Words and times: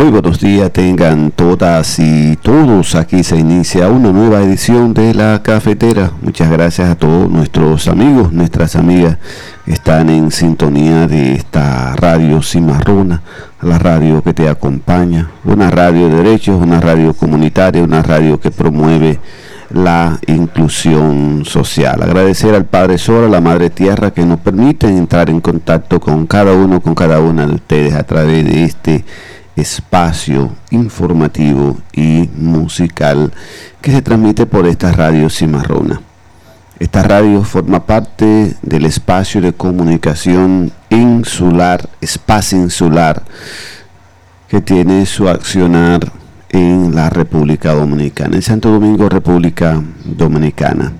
Muy 0.00 0.08
buenos 0.08 0.40
días, 0.40 0.72
tengan 0.72 1.30
todas 1.30 1.98
y 1.98 2.34
todos. 2.36 2.94
Aquí 2.94 3.22
se 3.22 3.36
inicia 3.36 3.90
una 3.90 4.10
nueva 4.12 4.40
edición 4.40 4.94
de 4.94 5.12
la 5.12 5.42
cafetera. 5.42 6.12
Muchas 6.22 6.50
gracias 6.50 6.88
a 6.88 6.94
todos 6.94 7.28
nuestros 7.28 7.86
amigos, 7.86 8.32
nuestras 8.32 8.76
amigas 8.76 9.18
que 9.66 9.74
están 9.74 10.08
en 10.08 10.30
sintonía 10.30 11.06
de 11.06 11.34
esta 11.34 11.94
radio 11.96 12.40
cimarrona, 12.40 13.20
la 13.60 13.78
radio 13.78 14.22
que 14.22 14.32
te 14.32 14.48
acompaña, 14.48 15.28
una 15.44 15.70
radio 15.70 16.08
de 16.08 16.22
derechos, 16.22 16.58
una 16.58 16.80
radio 16.80 17.12
comunitaria, 17.12 17.84
una 17.84 18.02
radio 18.02 18.40
que 18.40 18.50
promueve 18.50 19.20
la 19.68 20.18
inclusión 20.26 21.44
social. 21.44 22.02
Agradecer 22.02 22.54
al 22.54 22.64
Padre 22.64 22.96
Sol, 22.96 23.26
a 23.26 23.28
la 23.28 23.42
Madre 23.42 23.68
Tierra 23.68 24.12
que 24.12 24.24
nos 24.24 24.40
permiten 24.40 24.96
entrar 24.96 25.28
en 25.28 25.42
contacto 25.42 26.00
con 26.00 26.26
cada 26.26 26.54
uno, 26.54 26.80
con 26.80 26.94
cada 26.94 27.20
una 27.20 27.46
de 27.46 27.56
ustedes 27.56 27.92
a 27.92 28.04
través 28.04 28.46
de 28.46 28.64
este 28.64 29.04
espacio 29.60 30.50
informativo 30.70 31.78
y 31.92 32.28
musical 32.36 33.32
que 33.80 33.92
se 33.92 34.02
transmite 34.02 34.46
por 34.46 34.66
esta 34.66 34.92
radio 34.92 35.28
cimarrona. 35.30 36.00
Esta 36.78 37.02
radio 37.02 37.44
forma 37.44 37.84
parte 37.84 38.56
del 38.62 38.86
espacio 38.86 39.40
de 39.40 39.52
comunicación 39.52 40.72
insular, 40.88 41.88
espacio 42.00 42.58
insular, 42.58 43.22
que 44.48 44.60
tiene 44.60 45.04
su 45.04 45.28
accionar 45.28 46.10
en 46.48 46.94
la 46.94 47.10
República 47.10 47.74
Dominicana, 47.74 48.36
en 48.36 48.42
Santo 48.42 48.70
Domingo, 48.70 49.08
República 49.08 49.80
Dominicana. 50.04 50.92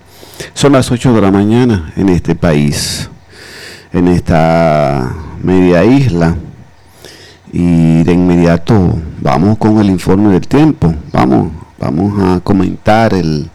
Son 0.54 0.72
las 0.72 0.90
8 0.90 1.14
de 1.14 1.20
la 1.20 1.30
mañana 1.30 1.92
en 1.96 2.10
este 2.10 2.34
país, 2.34 3.08
en 3.92 4.08
esta 4.08 5.12
media 5.42 5.82
isla 5.84 6.36
y 7.52 8.04
de 8.04 8.12
inmediato 8.12 8.98
vamos 9.20 9.58
con 9.58 9.78
el 9.80 9.90
informe 9.90 10.32
del 10.32 10.46
tiempo. 10.46 10.94
Vamos, 11.12 11.52
vamos 11.78 12.22
a 12.22 12.40
comentar 12.40 13.14
el, 13.14 13.50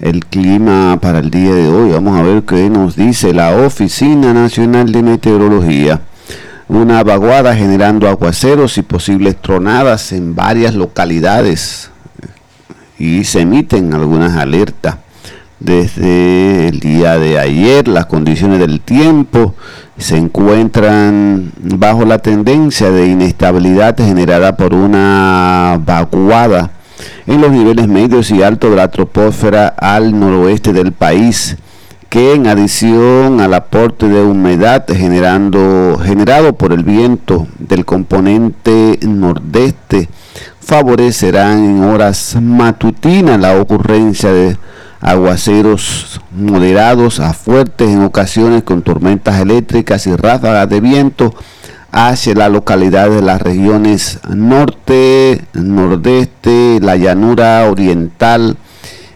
el 0.00 0.24
clima 0.26 0.98
para 1.00 1.18
el 1.18 1.30
día 1.30 1.54
de 1.54 1.68
hoy. 1.68 1.90
Vamos 1.90 2.18
a 2.18 2.22
ver 2.22 2.42
qué 2.44 2.70
nos 2.70 2.96
dice 2.96 3.34
la 3.34 3.54
Oficina 3.54 4.32
Nacional 4.32 4.90
de 4.92 5.02
Meteorología. 5.02 6.00
Una 6.68 7.02
vaguada 7.02 7.54
generando 7.54 8.08
aguaceros 8.08 8.78
y 8.78 8.82
posibles 8.82 9.40
tronadas 9.40 10.12
en 10.12 10.34
varias 10.34 10.74
localidades. 10.74 11.90
Y 12.98 13.24
se 13.24 13.40
emiten 13.40 13.92
algunas 13.92 14.36
alertas 14.36 14.96
desde 15.58 16.68
el 16.68 16.80
día 16.80 17.18
de 17.18 17.38
ayer. 17.38 17.88
Las 17.88 18.06
condiciones 18.06 18.60
del 18.60 18.80
tiempo 18.80 19.54
se 20.00 20.16
encuentran 20.16 21.52
bajo 21.62 22.04
la 22.04 22.18
tendencia 22.18 22.90
de 22.90 23.06
inestabilidad 23.06 23.96
generada 23.98 24.56
por 24.56 24.74
una 24.74 25.80
vaguada 25.84 26.70
en 27.26 27.40
los 27.40 27.50
niveles 27.50 27.86
medios 27.86 28.30
y 28.30 28.42
altos 28.42 28.70
de 28.70 28.76
la 28.76 28.88
troposfera 28.88 29.68
al 29.68 30.18
noroeste 30.18 30.72
del 30.72 30.92
país 30.92 31.56
que 32.08 32.34
en 32.34 32.46
adición 32.48 33.40
al 33.40 33.54
aporte 33.54 34.08
de 34.08 34.22
humedad 34.22 34.84
generando, 34.88 36.00
generado 36.02 36.54
por 36.54 36.72
el 36.72 36.82
viento 36.82 37.46
del 37.58 37.84
componente 37.84 38.98
nordeste 39.02 40.08
favorecerán 40.60 41.64
en 41.64 41.84
horas 41.84 42.36
matutinas 42.40 43.38
la 43.38 43.60
ocurrencia 43.60 44.32
de 44.32 44.56
aguaceros 45.00 46.20
moderados 46.30 47.20
a 47.20 47.32
fuertes 47.32 47.88
en 47.88 48.02
ocasiones 48.02 48.62
con 48.62 48.82
tormentas 48.82 49.40
eléctricas 49.40 50.06
y 50.06 50.14
ráfagas 50.14 50.68
de 50.68 50.80
viento 50.80 51.34
hacia 51.92 52.34
la 52.34 52.48
localidad 52.48 53.10
de 53.10 53.22
las 53.22 53.40
regiones 53.42 54.20
norte, 54.28 55.42
nordeste, 55.54 56.78
la 56.80 56.96
llanura 56.96 57.64
oriental 57.68 58.56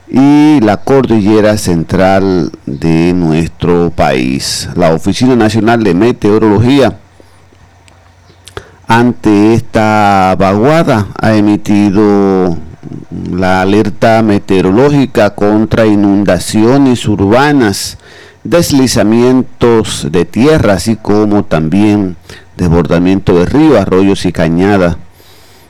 y 0.08 0.60
la 0.60 0.78
cordillera 0.78 1.56
central 1.58 2.50
de 2.66 3.12
nuestro 3.12 3.90
país. 3.90 4.68
La 4.74 4.92
Oficina 4.92 5.36
Nacional 5.36 5.82
de 5.82 5.94
Meteorología 5.94 6.98
ante 8.86 9.54
esta 9.54 10.36
vaguada 10.38 11.08
ha 11.20 11.34
emitido 11.34 12.56
la 13.30 13.60
alerta 13.60 14.22
meteorológica 14.22 15.30
contra 15.34 15.86
inundaciones 15.86 17.06
urbanas, 17.06 17.98
deslizamientos 18.42 20.08
de 20.10 20.24
tierra, 20.24 20.74
así 20.74 20.96
como 20.96 21.44
también 21.44 22.16
desbordamiento 22.56 23.38
de 23.38 23.46
ríos, 23.46 23.78
arroyos 23.78 24.24
y 24.26 24.32
cañadas, 24.32 24.96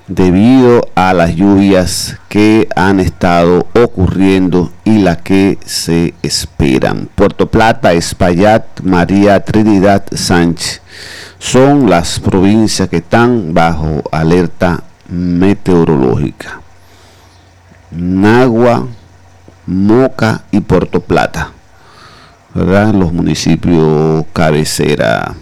debido 0.06 0.88
a 0.94 1.15
las 1.15 1.34
lluvias 1.34 2.19
que 2.28 2.69
han 2.77 3.00
estado 3.00 3.66
ocurriendo 3.75 4.71
y 4.84 4.99
las 4.99 5.19
que 5.19 5.59
se 5.65 6.15
esperan. 6.22 7.09
Puerto 7.15 7.50
Plata, 7.50 7.93
Espaillat, 7.93 8.81
María 8.83 9.41
Trinidad 9.44 10.04
Sánchez 10.12 10.83
son 11.38 11.88
las 11.88 12.21
provincias 12.21 12.88
que 12.88 12.99
están 12.99 13.54
bajo 13.54 14.03
alerta 14.10 14.83
meteorológica. 15.09 16.64
Nagua, 17.94 18.87
Moca 19.66 20.43
y 20.50 20.60
Puerto 20.60 21.00
Plata, 21.00 21.53
¿verdad? 22.55 22.93
Los 22.94 23.12
municipios 23.12 24.25
cabecera. 24.32 25.34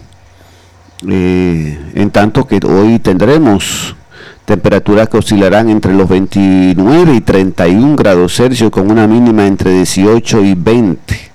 Eh, 1.09 1.79
en 1.95 2.11
tanto 2.11 2.47
que 2.47 2.61
hoy 2.65 2.99
tendremos 3.01 3.97
temperaturas 4.45 5.09
que 5.09 5.19
oscilarán 5.19 5.69
entre 5.71 5.95
los 5.95 6.09
29 6.09 7.15
y 7.15 7.21
31 7.21 7.97
grados 7.97 8.37
Celsius 8.37 8.71
con 8.71 8.91
una 8.91 9.07
mínima 9.07 9.47
entre 9.47 9.73
18 9.73 10.45
y 10.45 10.55
20. 10.55 11.33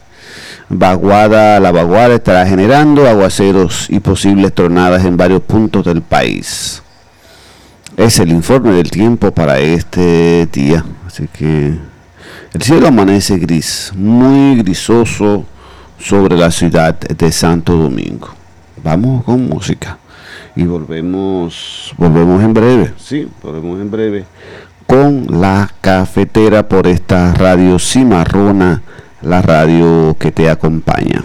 Vaguada, 0.69 1.59
la 1.59 1.72
vaguada 1.72 2.16
estará 2.16 2.45
generando 2.45 3.07
aguaceros 3.07 3.89
y 3.89 4.00
posibles 4.01 4.53
tronadas 4.53 5.06
en 5.06 5.16
varios 5.16 5.41
puntos 5.41 5.85
del 5.85 6.01
país. 6.01 6.83
Es 7.95 8.19
el 8.19 8.31
informe 8.31 8.73
del 8.73 8.91
tiempo 8.91 9.31
para 9.31 9.59
este 9.59 10.47
día. 10.51 10.85
Así 11.17 11.28
que 11.29 11.73
el 12.53 12.61
cielo 12.61 12.89
amanece 12.89 13.39
gris, 13.39 13.91
muy 13.95 14.55
grisoso 14.57 15.45
sobre 15.97 16.38
la 16.38 16.51
ciudad 16.51 16.94
de 16.94 17.31
Santo 17.31 17.75
Domingo. 17.75 18.29
Vamos 18.83 19.23
con 19.23 19.50
música 19.50 19.97
y 20.56 20.66
volvemos, 20.66 21.91
volvemos 21.97 22.44
en 22.44 22.53
breve, 22.53 22.94
sí, 23.00 23.27
volvemos 23.41 23.81
en 23.81 23.89
breve 23.89 24.25
con 24.85 25.41
la 25.41 25.73
cafetera 25.81 26.67
por 26.69 26.85
esta 26.85 27.33
radio 27.33 27.79
cimarrona, 27.79 28.83
la 29.23 29.41
radio 29.41 30.16
que 30.19 30.31
te 30.31 30.51
acompaña. 30.51 31.23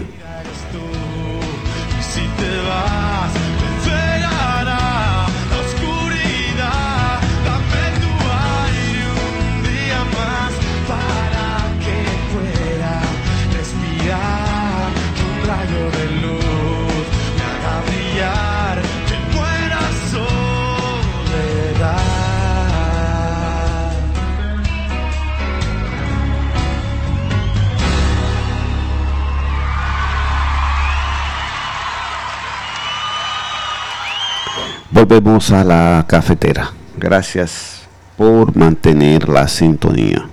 Volvemos 35.13 35.51
a 35.51 35.63
la 35.63 36.07
cafetera. 36.09 36.71
Gracias 36.97 37.83
por 38.17 38.57
mantener 38.57 39.29
la 39.29 39.47
sintonía. 39.47 40.27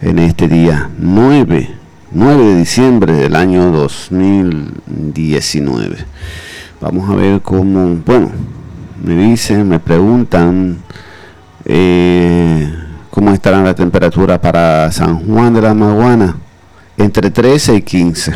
En 0.00 0.20
este 0.20 0.46
día 0.46 0.88
9, 0.96 1.70
9 2.12 2.44
de 2.44 2.56
diciembre 2.56 3.14
del 3.14 3.34
año 3.34 3.72
2019. 3.72 5.96
Vamos 6.80 7.10
a 7.10 7.16
ver 7.16 7.40
cómo, 7.40 7.96
bueno, 8.06 8.30
me 9.02 9.16
dicen, 9.16 9.68
me 9.68 9.80
preguntan 9.80 10.78
eh, 11.64 12.72
cómo 13.10 13.32
estará 13.32 13.60
la 13.60 13.74
temperatura 13.74 14.40
para 14.40 14.92
San 14.92 15.26
Juan 15.26 15.52
de 15.52 15.62
la 15.62 15.74
Maguana. 15.74 16.36
Entre 16.96 17.32
13 17.32 17.74
y 17.74 17.82
15. 17.82 18.34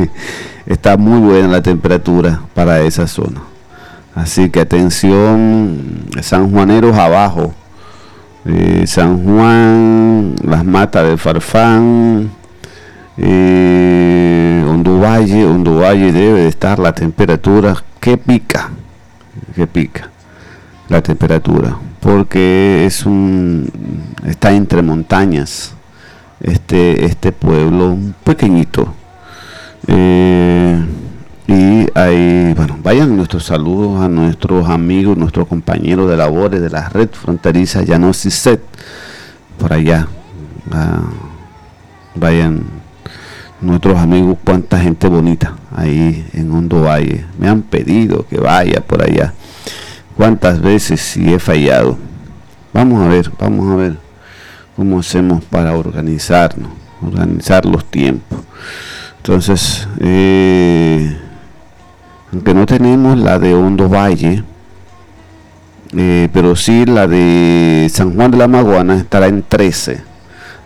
Está 0.64 0.96
muy 0.96 1.20
buena 1.20 1.48
la 1.48 1.60
temperatura 1.60 2.40
para 2.54 2.80
esa 2.80 3.06
zona. 3.06 3.52
Así 4.14 4.50
que 4.50 4.60
atención, 4.60 6.08
San 6.22 6.50
Juaneros 6.50 6.96
abajo. 6.96 7.54
Eh, 8.46 8.84
San 8.86 9.24
Juan, 9.24 10.34
las 10.44 10.64
matas 10.64 11.08
de 11.08 11.16
Farfán, 11.16 12.30
eh, 13.16 14.64
Onduvalle, 14.68 16.12
debe 16.12 16.42
de 16.42 16.48
estar 16.48 16.78
la 16.78 16.92
temperatura 16.94 17.74
que 18.00 18.18
pica, 18.18 18.70
que 19.54 19.66
pica. 19.66 20.10
la 20.88 21.00
temperatura, 21.00 21.78
porque 22.00 22.84
es 22.84 23.06
un 23.06 23.70
está 24.26 24.52
entre 24.52 24.82
montañas 24.82 25.74
este 26.40 27.06
este 27.06 27.32
pueblo 27.32 27.96
pequeñito. 28.22 28.92
Eh, 29.86 30.84
y 31.46 31.86
ahí, 31.94 32.54
bueno, 32.56 32.78
vayan 32.82 33.16
nuestros 33.16 33.44
saludos 33.44 34.02
a 34.02 34.08
nuestros 34.08 34.68
amigos, 34.68 35.16
nuestros 35.18 35.46
compañeros 35.46 36.08
de 36.08 36.16
labores 36.16 36.62
de 36.62 36.70
la 36.70 36.88
red 36.88 37.10
fronteriza 37.10 37.82
Llanosis 37.82 38.48
por 39.58 39.72
allá. 39.72 40.08
Ah, 40.70 41.02
vayan 42.14 42.62
nuestros 43.60 43.98
amigos, 43.98 44.38
cuánta 44.42 44.78
gente 44.78 45.06
bonita 45.06 45.54
ahí 45.74 46.26
en 46.32 46.50
Hondo 46.50 46.82
Valle. 46.82 47.26
Me 47.38 47.48
han 47.48 47.62
pedido 47.62 48.26
que 48.26 48.38
vaya 48.38 48.80
por 48.80 49.02
allá. 49.02 49.34
Cuántas 50.16 50.62
veces 50.62 51.00
si 51.00 51.32
he 51.32 51.38
fallado. 51.38 51.98
Vamos 52.72 53.04
a 53.04 53.08
ver, 53.08 53.30
vamos 53.38 53.70
a 53.70 53.76
ver 53.76 53.96
cómo 54.76 55.00
hacemos 55.00 55.44
para 55.44 55.76
organizarnos, 55.76 56.70
organizar 57.02 57.66
los 57.66 57.84
tiempos. 57.84 58.40
Entonces, 59.18 59.86
eh, 60.00 61.16
aunque 62.34 62.52
no 62.52 62.66
tenemos 62.66 63.16
la 63.16 63.38
de 63.38 63.54
Hondo 63.54 63.88
Valle, 63.88 64.42
eh, 65.96 66.28
pero 66.32 66.56
sí 66.56 66.84
la 66.84 67.06
de 67.06 67.88
San 67.92 68.12
Juan 68.12 68.32
de 68.32 68.38
la 68.38 68.48
Maguana 68.48 68.96
estará 68.96 69.28
en 69.28 69.44
13, 69.44 70.00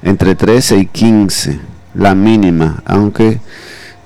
entre 0.03 0.35
13 0.35 0.79
y 0.79 0.87
15 0.87 1.61
la 1.95 2.15
mínima, 2.15 2.83
aunque 2.87 3.41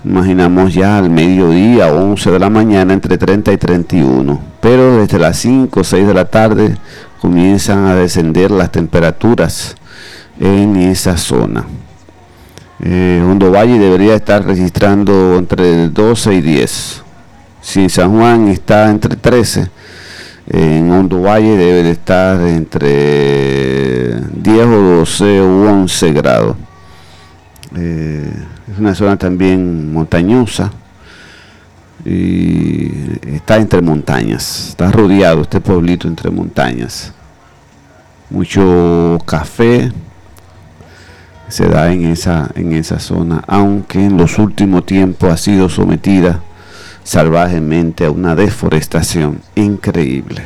imaginamos 0.04 0.74
ya 0.74 0.98
al 0.98 1.08
mediodía, 1.08 1.92
11 1.92 2.32
de 2.32 2.38
la 2.40 2.50
mañana, 2.50 2.94
entre 2.94 3.16
30 3.16 3.52
y 3.52 3.56
31. 3.58 4.40
Pero 4.60 4.96
desde 4.96 5.20
las 5.20 5.38
5 5.38 5.78
o 5.78 5.84
6 5.84 6.04
de 6.04 6.14
la 6.14 6.24
tarde 6.24 6.76
comienzan 7.20 7.86
a 7.86 7.94
descender 7.94 8.50
las 8.50 8.72
temperaturas 8.72 9.76
en 10.40 10.74
esa 10.76 11.16
zona. 11.16 11.64
Eh, 12.80 13.22
Hondo 13.24 13.52
Valle 13.52 13.78
debería 13.78 14.16
estar 14.16 14.44
registrando 14.44 15.36
entre 15.36 15.90
12 15.90 16.34
y 16.34 16.40
10. 16.40 17.02
Si 17.62 17.88
San 17.88 18.10
Juan 18.10 18.48
está 18.48 18.90
entre 18.90 19.14
13, 19.14 19.70
en 20.48 20.90
Hondo 20.90 21.22
Valle 21.22 21.56
debe 21.56 21.84
de 21.84 21.92
estar 21.92 22.40
entre 22.40 24.16
10 24.16 24.66
o 24.66 24.98
12 24.98 25.40
o 25.40 25.70
11 25.70 26.12
grados. 26.12 26.56
Eh, 27.76 28.32
es 28.70 28.78
una 28.78 28.94
zona 28.96 29.16
también 29.16 29.92
montañosa 29.92 30.72
y 32.04 32.90
está 33.32 33.56
entre 33.58 33.80
montañas, 33.80 34.70
está 34.70 34.90
rodeado 34.90 35.42
este 35.42 35.60
pueblito 35.60 36.08
entre 36.08 36.30
montañas. 36.32 37.14
Mucho 38.28 39.18
café 39.24 39.92
se 41.48 41.68
da 41.68 41.92
en 41.92 42.06
esa, 42.06 42.50
en 42.56 42.72
esa 42.72 42.98
zona, 42.98 43.44
aunque 43.46 44.04
en 44.04 44.16
los 44.16 44.38
últimos 44.38 44.84
tiempos 44.84 45.30
ha 45.30 45.36
sido 45.36 45.68
sometida 45.68 46.40
salvajemente 47.04 48.04
a 48.04 48.10
una 48.10 48.34
deforestación 48.34 49.40
increíble, 49.54 50.42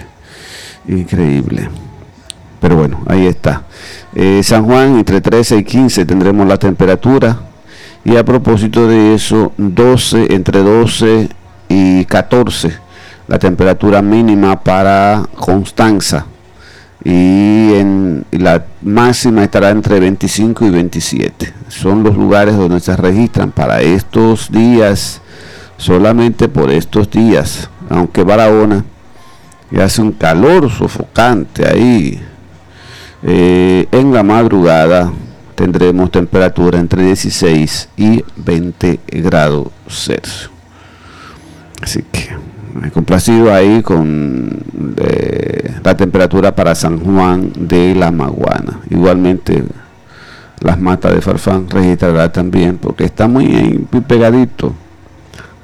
increíble. 0.88 1.68
Pero 2.60 2.76
bueno, 2.76 3.02
ahí 3.06 3.26
está. 3.26 3.64
Eh, 4.14 4.40
San 4.42 4.64
Juan, 4.64 4.98
entre 4.98 5.20
13 5.20 5.58
y 5.58 5.64
15 5.64 6.04
tendremos 6.06 6.46
la 6.46 6.56
temperatura. 6.56 7.38
Y 8.04 8.16
a 8.16 8.24
propósito 8.24 8.86
de 8.86 9.14
eso, 9.14 9.52
12, 9.56 10.32
entre 10.34 10.62
12 10.62 11.28
y 11.68 12.04
14, 12.04 12.72
la 13.26 13.38
temperatura 13.38 14.00
mínima 14.00 14.60
para 14.60 15.24
Constanza. 15.34 16.26
Y, 17.04 17.74
en, 17.74 18.24
la 18.30 18.64
máxima 18.82 19.44
estará 19.44 19.70
entre 19.70 20.00
25 20.00 20.66
y 20.66 20.70
27. 20.70 21.52
Son 21.68 22.02
los 22.02 22.16
lugares 22.16 22.56
donde 22.56 22.80
se 22.80 22.96
registran 22.96 23.50
para 23.50 23.80
estos 23.80 24.50
días, 24.50 25.20
solamente 25.76 26.48
por 26.48 26.70
estos 26.70 27.10
días. 27.10 27.70
Aunque 27.88 28.24
Barahona, 28.24 28.84
y 29.70 29.80
hace 29.80 30.02
un 30.02 30.12
calor 30.12 30.70
sofocante 30.70 31.66
ahí, 31.66 32.20
eh, 33.22 33.86
en 33.90 34.12
la 34.12 34.22
madrugada 34.22 35.12
tendremos 35.54 36.10
temperatura 36.10 36.78
entre 36.78 37.02
16 37.04 37.88
y 37.96 38.24
20 38.36 39.00
grados 39.06 39.68
Celsius. 39.88 40.50
Así 41.82 42.04
que 42.10 42.36
me 42.74 42.90
complacido 42.90 43.52
ahí 43.52 43.82
con 43.82 44.50
eh, 44.98 45.74
la 45.82 45.96
temperatura 45.96 46.54
para 46.54 46.74
San 46.74 46.98
Juan 46.98 47.52
de 47.56 47.94
la 47.94 48.10
Maguana. 48.10 48.80
Igualmente 48.90 49.64
las 50.60 50.78
matas 50.78 51.14
de 51.14 51.20
Farfán 51.20 51.68
registrará 51.68 52.30
también 52.30 52.78
porque 52.78 53.04
está 53.04 53.28
muy, 53.28 53.86
muy 53.90 54.00
pegadito. 54.02 54.74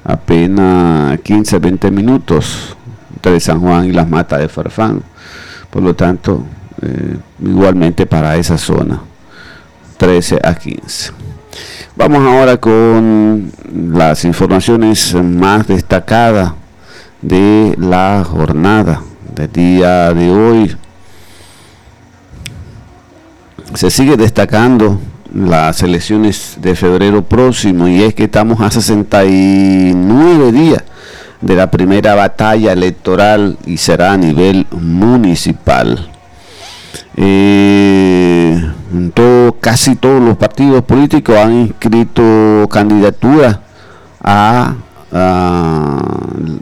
Apenas 0.03 1.19
15, 1.21 1.59
20 1.59 1.91
minutos 1.91 2.75
entre 3.15 3.39
San 3.39 3.59
Juan 3.59 3.85
y 3.85 3.91
las 3.91 4.09
matas 4.09 4.39
de 4.39 4.49
Farfán. 4.49 5.01
Por 5.69 5.81
lo 5.81 5.95
tanto, 5.95 6.43
eh, 6.81 7.17
igualmente 7.41 8.05
para 8.05 8.35
esa 8.35 8.57
zona 8.57 8.99
13 9.97 10.39
a 10.43 10.53
15 10.53 11.11
vamos 11.95 12.25
ahora 12.25 12.57
con 12.57 13.51
las 13.73 14.25
informaciones 14.25 15.13
más 15.13 15.67
destacadas 15.67 16.53
de 17.21 17.75
la 17.77 18.23
jornada 18.27 19.01
del 19.35 19.51
día 19.51 20.13
de 20.13 20.29
hoy 20.31 20.75
se 23.75 23.89
sigue 23.91 24.17
destacando 24.17 24.99
las 25.33 25.81
elecciones 25.81 26.57
de 26.61 26.75
febrero 26.75 27.23
próximo 27.23 27.87
y 27.87 28.03
es 28.03 28.13
que 28.13 28.25
estamos 28.25 28.61
a 28.61 28.69
69 28.69 30.51
días 30.51 30.83
de 31.41 31.55
la 31.55 31.69
primera 31.71 32.15
batalla 32.15 32.71
electoral 32.71 33.57
y 33.65 33.77
será 33.77 34.13
a 34.13 34.17
nivel 34.17 34.65
municipal. 34.71 36.09
Eh, 37.17 38.71
todo, 39.13 39.53
casi 39.59 39.95
todos 39.95 40.21
los 40.21 40.37
partidos 40.37 40.83
políticos 40.83 41.35
han 41.35 41.53
inscrito 41.53 42.67
candidaturas 42.69 43.59
a, 44.23 44.75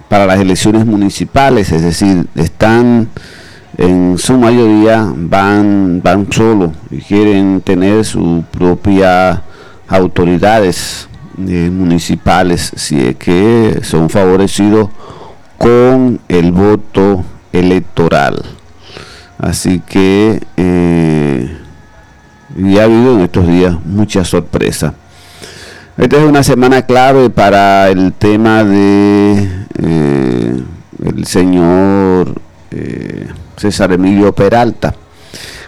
para 0.10 0.26
las 0.26 0.40
elecciones 0.40 0.86
municipales, 0.86 1.72
es 1.72 1.84
decir, 1.84 2.26
están 2.36 3.10
en 3.82 4.18
su 4.18 4.38
mayoría 4.38 5.12
van 5.16 6.02
van 6.04 6.32
solo 6.32 6.72
y 6.92 7.00
quieren 7.00 7.62
tener 7.62 8.06
sus 8.06 8.44
propias 8.46 9.40
autoridades 9.88 11.08
eh, 11.40 11.70
municipales 11.72 12.72
si 12.76 13.02
es 13.02 13.16
que 13.16 13.80
son 13.84 14.10
favorecidos 14.10 14.90
con 15.58 16.20
el 16.28 16.52
voto 16.52 17.24
electoral. 17.52 18.44
Así 19.38 19.80
que 19.80 20.42
eh, 20.58 21.58
ha 22.80 22.84
habido 22.84 23.16
en 23.16 23.22
estos 23.22 23.48
días 23.48 23.76
mucha 23.86 24.24
sorpresa. 24.24 24.94
Esta 25.98 26.18
es 26.18 26.24
una 26.24 26.44
semana 26.44 26.84
clave 26.84 27.30
para 27.30 27.90
el 27.90 28.14
tema 28.14 28.64
de 28.64 29.50
eh, 29.84 30.64
el 31.04 31.26
señor 31.26 32.36
eh, 32.72 33.28
César 33.58 33.92
Emilio 33.92 34.34
Peralta, 34.34 34.94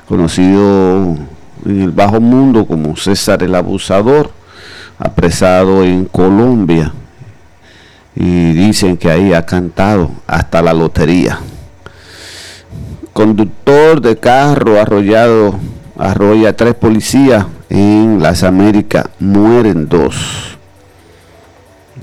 conocido 0.08 1.18
en 1.66 1.82
el 1.82 1.92
bajo 1.92 2.20
mundo 2.20 2.66
como 2.66 2.96
César 2.96 3.44
el 3.44 3.56
Abusador, 3.56 4.32
apresado 5.00 5.84
en 5.84 6.06
Colombia. 6.06 6.94
Y 8.16 8.52
dicen 8.52 8.98
que 8.98 9.10
ahí 9.10 9.34
ha 9.34 9.46
cantado 9.46 10.12
hasta 10.28 10.62
la 10.62 10.74
lotería 10.74 11.40
conductor 13.14 14.02
de 14.02 14.18
carro 14.18 14.82
arrollado 14.82 15.56
arrolla 15.98 16.56
tres 16.56 16.74
policías 16.74 17.46
en 17.70 18.22
las 18.22 18.44
Américas, 18.44 19.06
mueren 19.20 19.88
dos. 19.88 20.58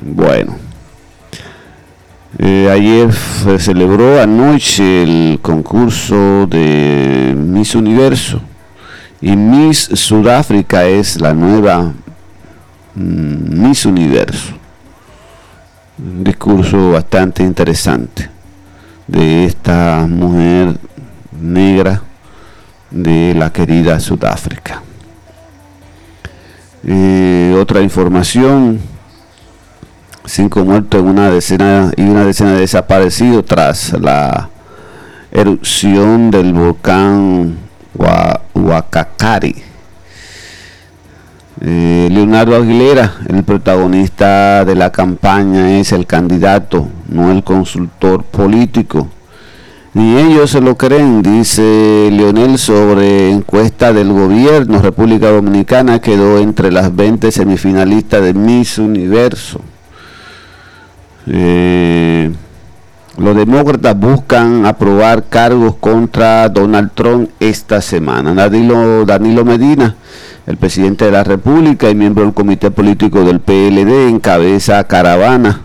Bueno, 0.00 0.56
eh, 2.38 2.68
ayer 2.70 3.12
se 3.12 3.58
celebró 3.58 4.20
anoche 4.20 5.02
el 5.02 5.40
concurso 5.42 6.46
de 6.46 7.34
Miss 7.36 7.74
Universo 7.74 8.40
y 9.20 9.36
Miss 9.36 9.90
Sudáfrica 9.92 10.86
es 10.86 11.20
la 11.20 11.34
nueva 11.34 11.92
mm, 12.94 13.62
Miss 13.62 13.84
Universo. 13.84 14.54
Un 15.98 16.24
discurso 16.24 16.92
bastante 16.92 17.42
interesante 17.42 18.30
de 19.06 19.44
esta 19.44 20.06
mujer 20.08 20.78
negra 21.32 22.02
de 22.90 23.34
la 23.34 23.52
querida 23.52 23.98
Sudáfrica. 24.00 24.82
Eh, 26.86 27.54
otra 27.60 27.82
información, 27.82 28.80
cinco 30.24 30.64
muertos 30.64 31.00
en 31.00 31.08
una 31.08 31.30
decena 31.30 31.90
y 31.96 32.02
una 32.02 32.24
decena 32.24 32.52
de 32.52 32.60
desaparecidos 32.60 33.44
tras 33.46 33.92
la 34.00 34.50
erupción 35.32 36.30
del 36.30 36.52
volcán 36.52 37.56
Huacacari. 38.54 39.70
Eh, 41.62 42.08
Leonardo 42.10 42.56
Aguilera, 42.56 43.16
el 43.28 43.44
protagonista 43.44 44.64
de 44.64 44.74
la 44.74 44.90
campaña, 44.90 45.78
es 45.78 45.92
el 45.92 46.06
candidato, 46.06 46.88
no 47.08 47.30
el 47.30 47.44
consultor 47.44 48.24
político. 48.24 49.08
Ni 49.92 50.16
ellos 50.16 50.52
se 50.52 50.60
lo 50.60 50.76
creen, 50.76 51.20
dice 51.20 52.08
Leonel 52.12 52.58
sobre 52.58 53.30
encuesta 53.30 53.92
del 53.92 54.12
gobierno. 54.12 54.80
República 54.80 55.30
Dominicana 55.30 55.98
quedó 56.00 56.38
entre 56.38 56.70
las 56.70 56.94
20 56.94 57.30
semifinalistas 57.32 58.22
de 58.22 58.32
Miss 58.32 58.78
Universo. 58.78 59.60
Eh, 61.32 62.32
los 63.16 63.36
demócratas 63.36 63.98
buscan 63.98 64.66
aprobar 64.66 65.24
cargos 65.28 65.76
contra 65.76 66.48
Donald 66.48 66.90
Trump 66.94 67.30
esta 67.38 67.80
semana. 67.80 68.34
Danilo, 68.34 69.04
Danilo 69.04 69.44
Medina, 69.44 69.94
el 70.46 70.56
presidente 70.56 71.04
de 71.04 71.12
la 71.12 71.22
República 71.22 71.88
y 71.90 71.94
miembro 71.94 72.24
del 72.24 72.34
comité 72.34 72.70
político 72.70 73.22
del 73.22 73.40
PLD, 73.40 74.08
encabeza 74.08 74.82
caravana 74.84 75.60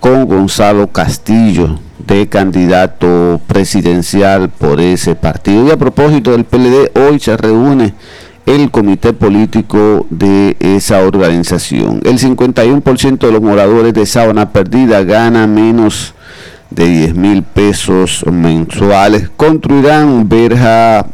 con 0.00 0.26
Gonzalo 0.26 0.88
Castillo 0.88 1.78
de 2.06 2.28
candidato 2.28 3.40
presidencial 3.46 4.48
por 4.50 4.80
ese 4.80 5.14
partido. 5.14 5.66
Y 5.66 5.70
a 5.70 5.76
propósito 5.76 6.32
del 6.32 6.44
PLD, 6.44 6.92
hoy 6.94 7.18
se 7.18 7.36
reúne 7.36 7.94
el 8.46 8.70
comité 8.70 9.12
político 9.12 10.06
de 10.10 10.56
esa 10.60 11.00
organización. 11.00 12.00
El 12.04 12.18
51% 12.18 13.18
de 13.18 13.32
los 13.32 13.40
moradores 13.40 13.94
de 13.94 14.06
Sábana 14.06 14.52
Perdida 14.52 15.02
gana 15.02 15.46
menos 15.46 16.14
de 16.70 16.86
10 16.86 17.14
mil 17.14 17.42
pesos 17.42 18.24
mensuales. 18.30 19.30
Construirán 19.36 20.28
verja 20.28 21.06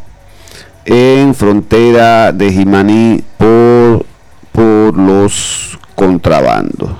en 0.85 1.35
frontera 1.35 2.33
de 2.33 2.53
Jimaní 2.53 3.23
por, 3.39 4.05
por 4.53 4.99
los 4.99 5.79
contrabandos. 5.95 6.91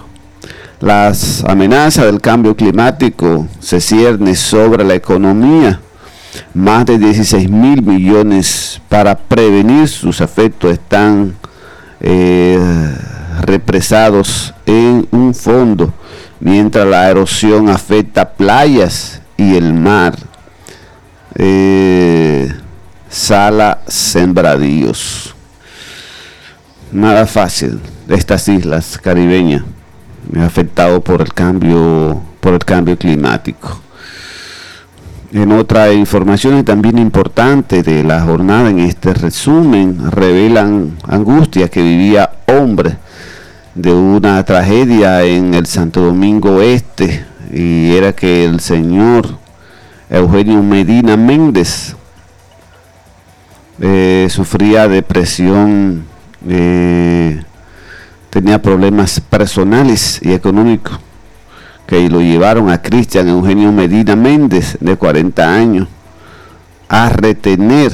Las 0.81 1.45
amenazas 1.45 2.07
del 2.07 2.21
cambio 2.21 2.57
climático 2.57 3.47
se 3.59 3.81
ciernen 3.81 4.37
sobre 4.37 4.85
la 4.85 4.95
economía. 4.95 5.81
Más 6.55 6.87
de 6.87 6.99
16 6.99 7.51
mil 7.51 7.83
millones 7.83 8.81
para 8.89 9.17
prevenir 9.17 9.89
sus 9.89 10.21
efectos 10.21 10.73
están 10.73 11.37
eh, 12.01 12.59
represados 13.41 14.55
en 14.67 15.07
un 15.11 15.35
fondo 15.35 15.93
mientras 16.41 16.87
la 16.87 17.09
erosión 17.09 17.69
afecta 17.69 18.31
playas 18.31 19.21
y 19.37 19.57
el 19.57 19.75
mar. 19.75 20.17
Eh, 21.37 22.53
sala 23.09 23.81
sembradíos. 23.87 25.35
Nada 26.93 27.27
fácil 27.27 27.81
estas 28.09 28.49
islas 28.49 28.99
caribeñas, 29.01 29.63
afectado 30.41 31.01
por 31.01 31.21
el 31.21 31.33
cambio, 31.33 32.21
por 32.41 32.55
el 32.55 32.65
cambio 32.65 32.99
climático. 32.99 33.81
En 35.33 35.53
otra 35.53 35.93
información 35.93 36.65
también 36.65 36.99
importante 36.99 37.85
de 37.85 38.03
la 38.03 38.23
jornada, 38.23 38.69
en 38.69 38.81
este 38.81 39.15
resumen, 39.15 40.11
revelan 40.11 40.99
angustia 41.07 41.69
que 41.69 41.81
vivía 41.83 42.33
hombre 42.47 42.97
de 43.77 43.93
una 43.93 44.43
tragedia 44.45 45.23
en 45.23 45.55
el 45.55 45.67
Santo 45.67 46.01
Domingo 46.01 46.61
Este 46.61 47.25
y 47.53 47.93
era 47.93 48.13
que 48.13 48.45
el 48.45 48.59
señor 48.59 49.39
Eugenio 50.09 50.65
Medina 50.65 51.17
Méndez 51.17 51.95
eh, 53.81 54.27
sufría 54.31 54.89
depresión, 54.89 56.07
eh, 56.49 57.41
tenía 58.31 58.61
problemas 58.61 59.21
personales 59.21 60.19
y 60.25 60.33
económicos 60.33 60.99
que 61.91 62.09
lo 62.09 62.21
llevaron 62.21 62.71
a 62.71 62.81
Cristian 62.81 63.29
Eugenio 63.29 63.73
Medina 63.73 64.15
Méndez 64.15 64.79
de 64.81 64.95
40 64.97 65.55
años 65.55 65.89
a 66.89 67.09
retener 67.09 67.93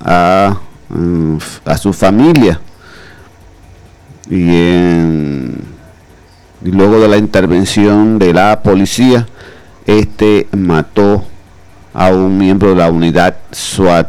a, 0.00 0.56
mm, 0.88 1.36
a 1.66 1.76
su 1.76 1.92
familia 1.92 2.58
y, 4.30 5.50
luego 6.62 6.98
de 7.00 7.08
la 7.08 7.18
intervención 7.18 8.18
de 8.18 8.32
la 8.32 8.62
policía, 8.62 9.26
este 9.84 10.48
mató 10.52 11.24
a 11.92 12.08
un 12.08 12.38
miembro 12.38 12.70
de 12.70 12.76
la 12.76 12.90
unidad 12.90 13.36
SWAT. 13.52 14.08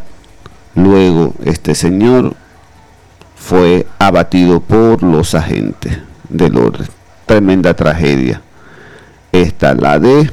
Luego 0.75 1.34
este 1.44 1.75
señor 1.75 2.36
fue 3.36 3.86
abatido 4.00 4.62
por 4.62 5.04
los 5.04 5.36
agentes 5.36 6.00
del 6.30 6.58
orden. 6.58 6.88
Tremenda 7.25 7.74
tragedia. 7.74 8.42
Esta 9.42 9.74
la 9.74 10.00
de 10.00 10.30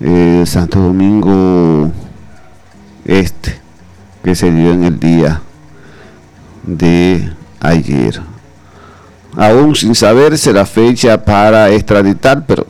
eh, 0.00 0.44
Santo 0.44 0.78
Domingo 0.78 1.90
Este, 3.06 3.58
que 4.22 4.34
se 4.34 4.50
dio 4.50 4.72
en 4.72 4.84
el 4.84 5.00
día 5.00 5.40
de 6.64 7.32
ayer 7.60 8.20
aún 9.38 9.74
sin 9.74 9.94
saberse 9.94 10.52
la 10.52 10.66
fecha 10.66 11.24
para 11.24 11.70
extraditar, 11.70 12.44
pero 12.46 12.66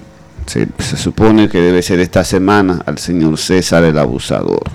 se, 0.46 0.68
supone 0.96 1.48
que 1.48 1.60
debe 1.60 1.82
ser 1.82 1.98
esta 1.98 2.22
semana 2.22 2.80
al 2.86 2.98
señor 2.98 3.38
César 3.38 3.82
el 3.82 3.98
abusador. 3.98 4.70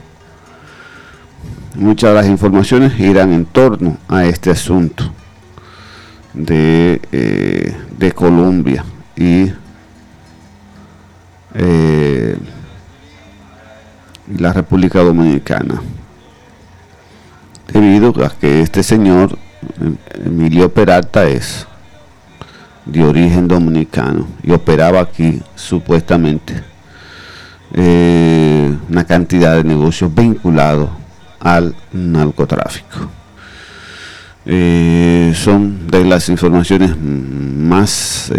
Muchas 1.76 2.10
de 2.10 2.16
las 2.16 2.28
informaciones 2.28 3.00
irán 3.00 3.32
en 3.32 3.46
torno 3.46 3.98
a 4.10 4.26
este 4.26 4.52
asunto 4.52 5.10
de, 6.34 7.00
eh, 7.14 7.76
de 7.98 8.12
Colombia 8.12 8.84
y 9.16 9.52
eh, 11.55 12.36
la 14.38 14.53
República 14.53 15.00
Dominicana. 15.00 15.81
Debido 17.72 18.13
a 18.25 18.29
que 18.29 18.62
este 18.62 18.83
señor, 18.83 19.38
Emilio 20.25 20.74
Peralta, 20.74 21.25
es 21.25 21.67
de 22.86 23.03
origen 23.03 23.48
dominicano 23.48 24.27
y 24.43 24.51
operaba 24.51 25.00
aquí 25.00 25.41
supuestamente 25.55 26.62
eh, 27.74 28.75
una 28.89 29.05
cantidad 29.05 29.55
de 29.55 29.63
negocios 29.63 30.13
vinculados 30.13 30.89
al 31.39 31.75
narcotráfico. 31.93 33.10
Eh, 34.45 35.33
son 35.36 35.88
de 35.88 36.03
las 36.03 36.27
informaciones 36.27 36.98
más 37.00 38.31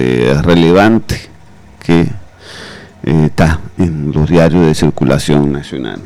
relevantes 0.42 1.30
que 1.82 2.08
está 3.04 3.60
en 3.78 4.12
los 4.12 4.28
diarios 4.28 4.66
de 4.66 4.74
circulación 4.74 5.52
nacional. 5.52 6.00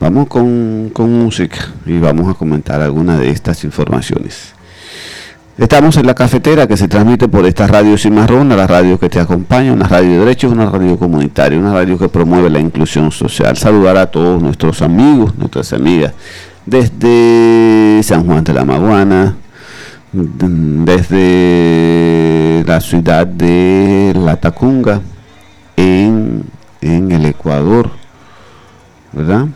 Vamos 0.00 0.28
con, 0.28 0.90
con 0.92 1.12
música 1.12 1.58
y 1.84 1.98
vamos 1.98 2.28
a 2.28 2.34
comentar 2.34 2.80
algunas 2.80 3.18
de 3.18 3.30
estas 3.30 3.64
informaciones. 3.64 4.54
Estamos 5.58 5.96
en 5.98 6.06
la 6.06 6.14
cafetera 6.14 6.66
que 6.66 6.78
se 6.78 6.88
transmite 6.88 7.28
por 7.28 7.44
esta 7.44 7.66
radio 7.66 7.98
Cimarrón, 7.98 8.48
la 8.48 8.66
radio 8.66 8.98
que 8.98 9.10
te 9.10 9.20
acompaña, 9.20 9.74
una 9.74 9.86
radio 9.86 10.12
de 10.12 10.18
derechos, 10.20 10.50
una 10.50 10.70
radio 10.70 10.98
comunitaria, 10.98 11.58
una 11.58 11.74
radio 11.74 11.98
que 11.98 12.08
promueve 12.08 12.48
la 12.48 12.60
inclusión 12.60 13.12
social. 13.12 13.58
Saludar 13.58 13.98
a 13.98 14.06
todos 14.06 14.42
nuestros 14.42 14.80
amigos, 14.80 15.36
nuestras 15.36 15.74
amigas, 15.74 16.14
desde 16.64 18.00
San 18.02 18.24
Juan 18.24 18.42
de 18.42 18.54
la 18.54 18.64
Maguana, 18.64 19.36
desde 20.92 21.34
la 22.66 22.80
ciudad 22.80 23.26
de 23.26 24.14
La 24.16 24.36
Tacunga, 24.36 25.02
en, 25.80 26.44
el 26.80 27.26
Ecuador, 27.26 27.90
¿verdad? 29.12 29.46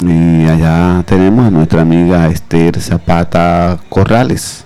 Y 0.00 0.46
allá 0.46 1.04
tenemos 1.06 1.46
a 1.46 1.50
nuestra 1.50 1.82
amiga 1.82 2.28
Esther 2.28 2.80
Zapata 2.80 3.78
Corrales 3.88 4.64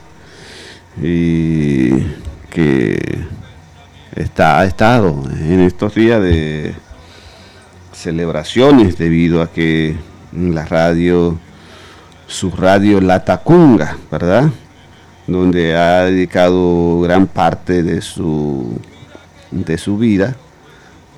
que 0.97 3.27
está, 4.15 4.61
ha 4.61 4.65
estado 4.65 5.23
en 5.41 5.61
estos 5.61 5.95
días 5.95 6.23
de 6.23 6.75
celebraciones 7.93 8.97
debido 8.97 9.43
a 9.43 9.51
que 9.51 9.97
la 10.33 10.65
radio, 10.65 11.39
su 12.27 12.51
radio 12.51 13.01
La 13.01 13.25
Tacunga, 13.25 13.99
¿verdad? 14.11 14.51
Donde 15.27 15.77
ha 15.77 16.05
dedicado 16.05 17.01
gran 17.01 17.27
parte 17.27 17.83
de 17.83 18.01
su, 18.01 18.81
de 19.51 19.79
su 19.79 19.99
vida 19.99 20.37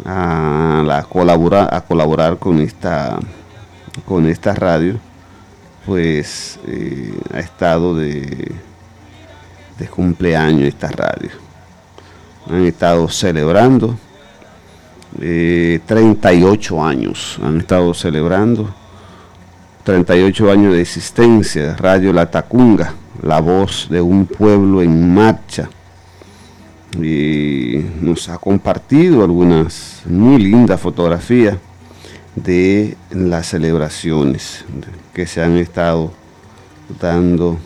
a, 0.05 0.83
la 0.87 1.05
colaborar, 1.05 1.73
a 1.73 1.81
colaborar 1.81 2.39
con 2.39 2.61
esta, 2.61 3.19
con 4.05 4.27
esta 4.27 4.55
radio, 4.55 4.97
pues 5.87 6.59
eh, 6.67 7.19
ha 7.33 7.41
estado 7.41 7.95
de 7.95 8.53
de 9.79 9.87
cumpleaños 9.87 10.69
esta 10.69 10.89
radio. 10.89 11.31
Han 12.51 12.65
estado 12.65 13.09
celebrando 13.09 13.97
38 15.17 16.77
eh, 16.77 16.81
años 16.81 17.39
han 17.43 17.59
estado 17.59 17.95
celebrando, 17.95 18.69
38 19.85 20.51
años 20.51 20.75
de 20.75 20.83
existencia 20.83 21.75
Radio 21.77 22.13
La 22.13 22.31
Tacunga, 22.31 22.93
la 23.23 23.41
voz 23.41 23.89
de 23.91 24.01
un 24.03 24.27
pueblo 24.27 24.83
en 24.83 25.15
marcha. 25.15 25.71
Y 26.99 27.85
nos 28.01 28.29
ha 28.29 28.39
compartido 28.39 29.23
algunas 29.23 30.03
muy 30.07 30.39
lindas 30.39 30.81
fotografías 30.81 31.57
de 32.35 32.97
las 33.11 33.47
celebraciones 33.47 34.65
que 35.15 35.27
se 35.27 35.43
han 35.43 35.57
estado 35.57 36.13
dando 37.01 37.59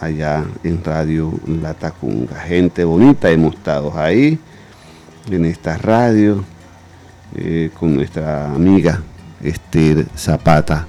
allá 0.00 0.44
en 0.62 0.82
Radio 0.84 1.32
La 1.46 1.74
Tacunga. 1.74 2.40
Gente 2.40 2.84
bonita, 2.84 3.30
hemos 3.30 3.54
estado 3.54 3.98
ahí 3.98 4.38
en 5.30 5.44
esta 5.44 5.76
radio 5.78 6.44
eh, 7.34 7.70
con 7.78 7.94
nuestra 7.94 8.52
amiga 8.52 9.02
Esther 9.42 10.06
Zapata 10.16 10.86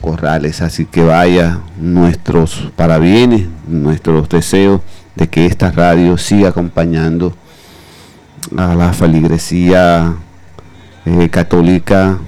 Corrales. 0.00 0.60
Así 0.62 0.84
que 0.84 1.02
vaya 1.02 1.60
nuestros 1.78 2.70
parabienes, 2.76 3.46
nuestros 3.66 4.28
deseos 4.28 4.80
de 5.18 5.28
que 5.28 5.46
esta 5.46 5.72
radio 5.72 6.16
siga 6.16 6.50
acompañando 6.50 7.34
a 8.56 8.76
la 8.76 8.92
feligresía 8.92 10.14
eh, 11.04 11.28
católica 11.28 12.18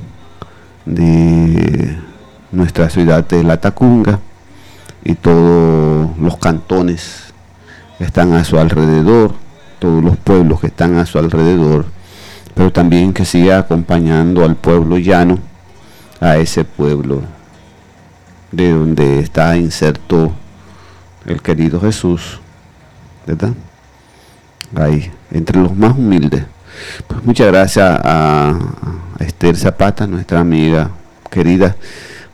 de 0.85 1.97
nuestra 2.51 2.91
ciudad 2.91 3.25
de 3.29 3.45
La 3.45 3.61
Tacunga 3.61 4.19
y 5.05 5.15
todos 5.15 6.19
los 6.19 6.37
cantones 6.39 7.33
que 7.97 8.05
están 8.05 8.33
a 8.33 8.43
su 8.43 8.59
alrededor, 8.59 9.35
todos 9.79 10.03
los 10.03 10.17
pueblos 10.17 10.61
que 10.61 10.67
están 10.67 10.97
a 10.97 11.07
su 11.07 11.21
alrededor, 11.21 11.85
pero 12.57 12.73
también 12.73 13.13
que 13.13 13.25
siga 13.25 13.61
acompañando 13.61 14.45
al 14.45 14.57
pueblo 14.57 14.99
llano, 14.99 15.39
a 16.21 16.39
ese 16.39 16.65
pueblo 16.65 17.23
de 18.51 18.73
donde 18.73 19.21
está 19.21 19.57
inserto 19.57 20.33
el 21.25 21.41
querido 21.41 21.81
Jesús, 21.81 22.41
Ahí, 24.77 25.11
entre 25.31 25.61
los 25.61 25.77
más 25.77 25.97
humildes. 25.97 26.45
Pues 27.07 27.25
muchas 27.25 27.49
gracias 27.49 28.01
a, 28.03 28.59
Esther 29.19 29.57
Zapata, 29.57 30.07
nuestra 30.07 30.41
amiga 30.41 30.91
querida, 31.31 31.77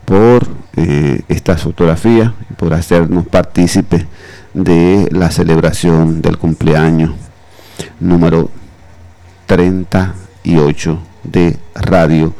por 0.04 0.46
eh, 0.76 1.22
esta 1.28 1.56
fotografía 1.56 2.32
y 2.48 2.54
por 2.54 2.72
hacernos 2.74 3.26
partícipes 3.26 4.06
de 4.54 5.08
la 5.10 5.30
celebración 5.30 6.22
del 6.22 6.38
cumpleaños 6.38 7.10
número 7.98 8.50
38 9.46 10.98
de 11.24 11.56
Radio 11.74 12.34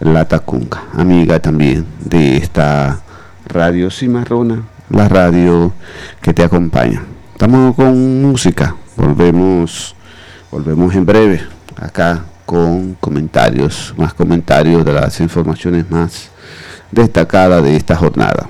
La 0.00 0.28
Tacunga, 0.28 0.84
amiga 0.92 1.40
también 1.40 1.86
de 2.04 2.36
esta 2.36 3.00
radio 3.46 3.90
cimarrona, 3.90 4.62
la 4.90 5.08
radio 5.08 5.72
que 6.20 6.34
te 6.34 6.44
acompaña. 6.44 7.02
Estamos 7.36 7.76
con 7.76 8.22
música, 8.22 8.74
volvemos, 8.96 9.94
volvemos 10.50 10.94
en 10.94 11.04
breve 11.04 11.46
acá 11.76 12.24
con 12.46 12.94
comentarios, 12.94 13.92
más 13.98 14.14
comentarios 14.14 14.82
de 14.86 14.94
las 14.94 15.20
informaciones 15.20 15.90
más 15.90 16.30
destacadas 16.90 17.62
de 17.62 17.76
esta 17.76 17.94
jornada. 17.94 18.48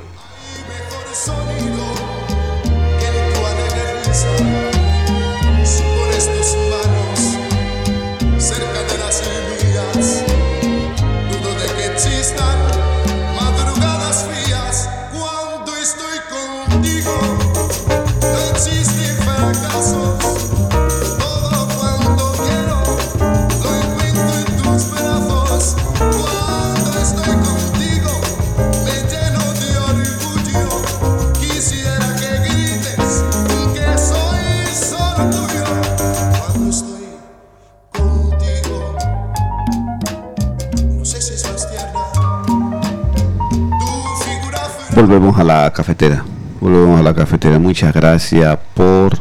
Cafetera. 45.76 46.24
Volvemos 46.58 46.98
a 46.98 47.02
la 47.02 47.12
cafetera. 47.12 47.58
Muchas 47.58 47.92
gracias 47.92 48.58
por 48.72 49.18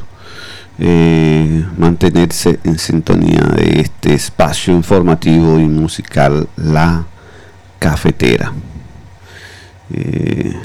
eh, 0.80 1.66
mantenerse 1.78 2.62
en 2.64 2.80
sintonía 2.80 3.42
de 3.42 3.82
este 3.82 4.14
espacio 4.14 4.74
informativo 4.74 5.60
y 5.60 5.66
musical 5.66 6.48
La 6.56 7.04
Cafetera. 7.78 8.54
Eh, 9.94 10.56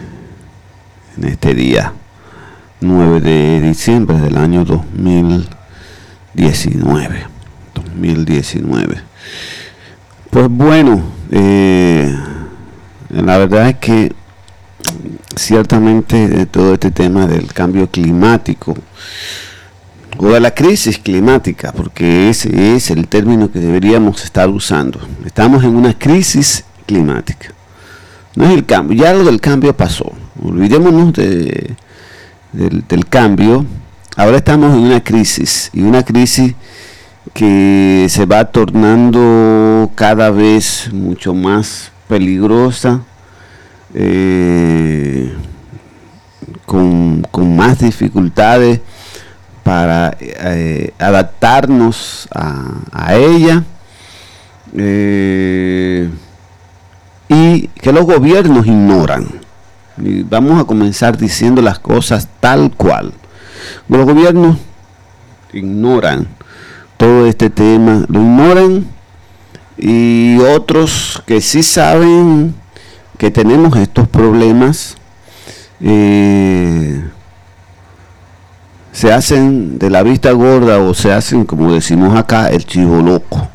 en 1.17 1.25
este 1.25 1.55
día 1.55 1.93
9 2.81 3.21
de 3.21 3.61
diciembre 3.61 4.17
del 4.19 4.37
año 4.37 4.65
2019. 4.65 7.27
2019. 7.75 9.03
Pues 10.31 10.49
bueno, 10.49 11.03
eh, 11.33 12.17
la 13.09 13.39
verdad 13.39 13.71
es 13.71 13.77
que 13.79 14.20
ciertamente 15.37 16.29
de 16.29 16.47
todo 16.47 16.75
este 16.75 16.91
tema 16.91 17.27
del 17.27 17.53
cambio 17.53 17.91
climático 17.91 18.75
o 20.19 20.29
de 20.29 20.41
la 20.41 20.53
crisis 20.53 20.99
climática, 20.99 21.73
porque 21.73 22.29
ese 22.29 22.75
es 22.77 22.91
el 22.91 23.09
término 23.09 23.51
que 23.51 23.59
deberíamos 23.59 24.25
estar 24.25 24.49
usando. 24.49 25.01
Estamos 25.25 25.65
en 25.65 25.77
una 25.77 25.99
crisis 25.99 26.65
climática. 26.87 27.55
No 28.37 28.45
es 28.45 28.53
el 28.53 28.67
cambio, 28.67 29.03
ya 29.03 29.13
lo 29.13 29.25
del 29.25 29.41
cambio 29.41 29.77
pasó. 29.77 30.13
Olvidémonos 30.43 31.13
de, 31.13 31.75
del, 32.53 32.85
del 32.87 33.07
cambio. 33.07 33.65
Ahora 34.17 34.39
estamos 34.39 34.75
en 34.75 34.81
una 34.81 35.03
crisis 35.03 35.71
y 35.73 35.83
una 35.83 36.05
crisis 36.05 36.55
que 37.33 38.07
se 38.09 38.27
va 38.27 38.45
tornando 38.47 39.91
cada 39.95 40.31
vez 40.31 40.91
mucho 40.93 41.35
más 41.35 41.93
peligrosa, 42.09 43.03
eh, 43.95 45.33
con, 46.67 47.27
más 47.57 47.79
dificultades 47.81 48.81
para 49.63 50.17
eh, 50.21 50.93
adaptarnos 50.99 52.29
a, 52.33 53.15
ella 53.15 53.65
eh, 54.77 56.09
y 57.29 57.69
que 57.69 57.93
los 57.93 58.05
gobiernos 58.05 58.67
ignoran. 58.67 59.27
Y 59.99 60.23
vamos 60.23 60.61
a 60.61 60.65
comenzar 60.65 61.17
diciendo 61.17 61.61
las 61.61 61.79
cosas 61.79 62.29
tal 62.41 62.73
cual. 62.77 63.13
Los 63.89 64.07
gobiernos 64.07 64.57
ignoran 65.53 66.29
todo 66.97 67.27
este 67.27 67.51
tema, 67.51 68.05
lo 68.09 68.21
ignoran 68.21 68.87
y 69.77 70.39
otros 70.39 71.23
que 71.27 71.41
sí 71.41 71.63
saben 71.63 72.55
que 73.21 73.31
tenemos 73.31 73.77
estos 73.77 74.09
problemas 74.09 74.97
eh, 75.83 77.05
se 78.93 79.13
hacen 79.13 79.79
de 79.79 79.91
la 79.91 80.03
vista 80.03 80.33
gorda 80.33 80.79
o 80.79 80.95
se 80.95 81.13
hacen, 81.13 81.45
como 81.45 81.71
decimos 81.71 82.17
acá, 82.17 82.49
el 82.49 82.65
chivo 82.65 83.03
loco. 83.03 83.47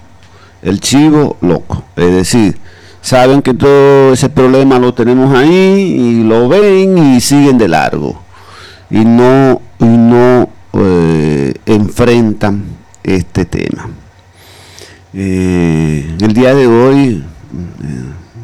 El 0.61 0.79
chivo 0.79 1.37
loco. 1.41 1.83
Es 1.95 2.11
decir, 2.11 2.59
saben 3.01 3.41
que 3.41 3.55
todo 3.55 4.13
ese 4.13 4.29
problema 4.29 4.77
lo 4.77 4.93
tenemos 4.93 5.35
ahí 5.35 5.49
y 5.49 6.23
lo 6.23 6.47
ven 6.47 6.99
y 6.99 7.19
siguen 7.19 7.57
de 7.57 7.67
largo. 7.67 8.21
Y 8.91 9.03
no, 9.03 9.63
no 9.79 10.47
eh, 10.73 11.55
enfrentan 11.65 12.65
este 13.01 13.45
tema. 13.45 13.89
Eh, 15.11 16.15
el 16.21 16.33
día 16.33 16.53
de 16.53 16.67
hoy 16.67 17.23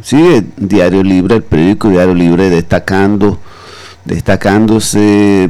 sigue 0.02 0.44
Diario 0.58 1.04
Libre, 1.04 1.36
el 1.36 1.44
periódico 1.44 1.90
Diario 1.90 2.14
Libre 2.14 2.50
destacando, 2.50 3.40
destacándose 4.06 5.50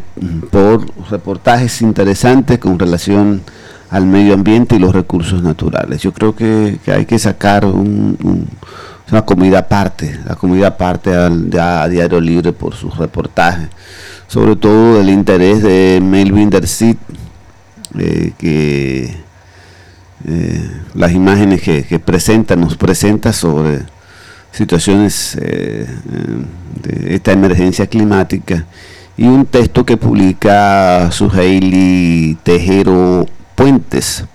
por 0.50 0.86
reportajes 1.10 1.82
interesantes 1.82 2.60
con 2.60 2.78
relación 2.78 3.42
al 3.90 4.06
medio 4.06 4.34
ambiente 4.34 4.76
y 4.76 4.80
los 4.80 4.94
recursos 4.94 5.44
naturales. 5.44 6.02
Yo 6.02 6.14
creo 6.14 6.36
que, 6.36 6.80
hay 6.88 7.06
que 7.06 7.20
sacar 7.20 7.66
una 7.66 9.22
comida 9.26 9.60
aparte, 9.60 10.20
la 10.26 10.36
comida 10.36 10.68
aparte 10.68 11.14
al, 11.14 11.50
a 11.60 11.88
Diario 11.90 12.22
Libre 12.22 12.54
por 12.54 12.74
sus 12.74 12.98
reportajes, 12.98 13.68
sobre 14.28 14.56
todo 14.56 15.02
el 15.02 15.10
interés 15.10 15.62
de 15.62 16.00
Melvin 16.02 16.50
Dersit, 16.50 16.98
eh, 18.00 18.32
que 18.38 19.18
eh, 20.26 20.72
las 20.94 21.12
imágenes 21.12 21.62
que, 21.62 21.84
que, 21.84 22.00
presenta, 22.00 22.56
nos 22.56 22.78
presenta 22.78 23.34
sobre 23.34 23.82
situaciones 24.52 25.38
de 25.40 27.16
esta 27.16 27.32
emergencia 27.32 27.88
climática 27.88 28.66
y 29.18 29.26
un 29.26 29.46
texto 29.46 29.86
que 29.86 29.98
publica 29.98 31.12
Suheili 31.12 32.38
Tejero 32.44 33.26
Puentes. 33.56 34.26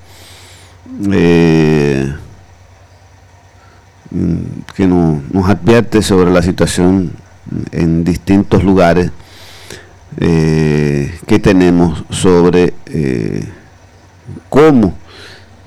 Eh, 1.12 2.14
que 4.74 4.86
nos 4.86 5.50
advierte 5.50 6.00
sobre 6.00 6.30
la 6.30 6.40
situación 6.40 7.12
en 7.72 8.04
distintos 8.04 8.62
lugares 8.64 9.10
eh, 10.18 11.18
que 11.26 11.38
tenemos 11.38 12.04
sobre 12.08 12.72
eh, 12.86 13.44
cómo 14.48 14.94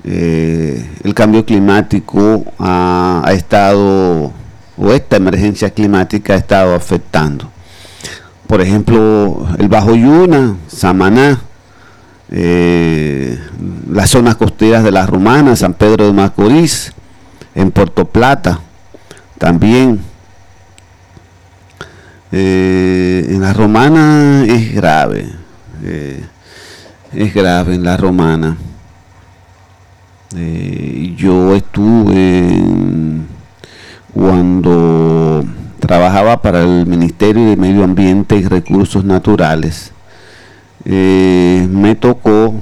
el 0.02 1.14
cambio 1.14 1.44
climático 1.44 2.44
ha, 2.58 3.22
estado, 3.32 4.32
o 4.80 4.92
esta 4.92 5.16
emergencia 5.16 5.70
climática 5.70 6.32
ha 6.32 6.36
estado 6.36 6.74
afectando. 6.74 7.50
Por 8.46 8.62
ejemplo, 8.62 9.46
el 9.58 9.68
Bajo 9.68 9.94
Yuna, 9.94 10.56
Samaná, 10.68 11.38
eh, 12.30 13.38
las 13.90 14.10
zonas 14.10 14.36
costeras 14.36 14.82
de 14.82 14.90
la 14.90 15.06
Romana, 15.06 15.54
San 15.54 15.74
Pedro 15.74 16.06
de 16.06 16.12
Macorís, 16.12 16.92
en 17.54 17.70
Puerto 17.70 18.06
Plata, 18.06 18.60
también. 19.38 20.00
Eh, 22.32 23.26
en 23.28 23.40
la 23.40 23.52
Romana 23.52 24.44
es 24.46 24.72
grave, 24.72 25.28
eh, 25.82 26.24
es 27.12 27.34
grave 27.34 27.74
en 27.74 27.84
la 27.84 27.96
Romana. 27.96 28.56
yo 31.16 31.54
estuve 31.56 32.62
cuando 34.14 35.44
trabajaba 35.78 36.42
para 36.42 36.62
el 36.62 36.86
Ministerio 36.86 37.46
de 37.46 37.56
Medio 37.56 37.84
Ambiente 37.84 38.36
y 38.36 38.44
Recursos 38.44 39.04
Naturales 39.04 39.92
eh, 40.84 41.66
me 41.70 41.94
tocó 41.94 42.54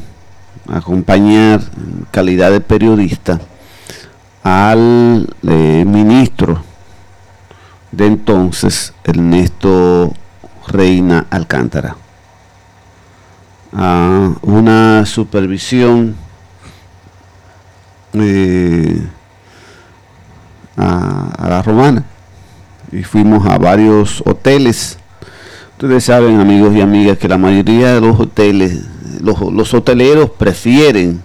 acompañar 0.68 1.60
en 1.76 2.06
calidad 2.10 2.50
de 2.50 2.60
periodista 2.60 3.40
al 4.42 5.34
eh, 5.46 5.84
ministro 5.86 6.62
de 7.92 8.06
entonces, 8.06 8.92
Ernesto 9.04 10.12
Reina 10.66 11.26
Alcántara, 11.30 11.96
a 13.72 14.34
una 14.42 15.06
supervisión 15.06 16.14
eh, 18.12 19.08
a 20.78 21.46
la 21.48 21.62
romana. 21.62 22.04
Y 22.90 23.02
fuimos 23.02 23.46
a 23.46 23.58
varios 23.58 24.22
hoteles. 24.24 24.98
Ustedes 25.72 26.04
saben, 26.04 26.40
amigos 26.40 26.74
y 26.74 26.80
amigas, 26.80 27.18
que 27.18 27.28
la 27.28 27.38
mayoría 27.38 27.94
de 27.94 28.00
los 28.00 28.18
hoteles, 28.18 28.80
los, 29.20 29.74
hoteleros 29.74 30.30
prefieren 30.30 31.22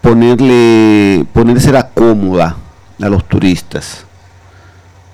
ponerle, 0.00 1.26
ponerse 1.34 1.70
la 1.72 1.88
cómoda 1.88 2.56
a 2.98 3.08
los 3.08 3.28
turistas. 3.28 4.04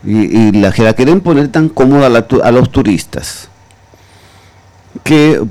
Y, 0.05 0.53
la 0.53 0.71
que 0.71 0.83
la 0.83 0.93
quieren 0.93 1.21
poner 1.21 1.49
tan 1.49 1.69
cómoda 1.69 2.07
a, 2.07 2.51
los 2.53 2.71
turistas 2.71 3.49
que 5.03 5.43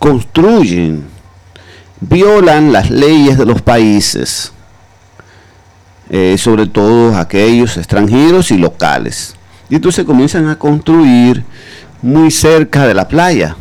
construyen, 0.00 1.04
violan 2.00 2.72
las 2.72 2.90
leyes 2.90 3.38
de 3.38 3.46
los 3.46 3.62
países, 3.62 4.52
eh, 6.14 6.36
sobre 6.36 6.66
todo 6.66 7.16
aquellos 7.16 7.78
extranjeros 7.78 8.50
y 8.50 8.58
locales. 8.58 9.34
Y 9.70 9.76
entonces 9.76 10.04
comienzan 10.04 10.46
a 10.46 10.58
construir 10.58 11.42
muy 12.02 12.30
cerca 12.30 12.86
de 12.86 12.92
la 12.92 13.08
playa. 13.08 13.56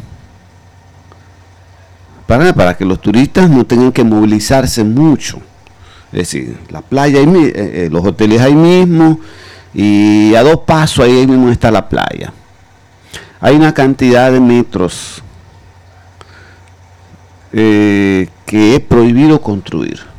Para, 2.27 2.51
para 2.51 2.75
que 2.75 2.83
los 2.83 2.99
turistas 2.99 3.49
no 3.49 3.65
tengan 3.65 3.93
que 3.93 4.03
movilizarse 4.03 4.83
mucho. 4.83 5.39
Es 6.11 6.19
decir, 6.19 6.57
la 6.69 6.81
playa, 6.81 7.19
ahí, 7.19 7.25
eh, 7.25 7.53
eh, 7.55 7.89
los 7.89 8.05
hoteles 8.05 8.41
ahí 8.41 8.53
mismo 8.53 9.21
y 9.73 10.35
a 10.35 10.43
dos 10.43 10.57
pasos 10.65 11.05
ahí 11.05 11.25
mismo 11.25 11.49
está 11.49 11.71
la 11.71 11.87
playa. 11.87 12.33
Hay 13.39 13.55
una 13.55 13.73
cantidad 13.73 14.29
de 14.29 14.41
metros 14.41 15.23
que 17.53 18.27
es 18.45 18.79
prohibido 18.81 19.41
construir, 19.41 20.11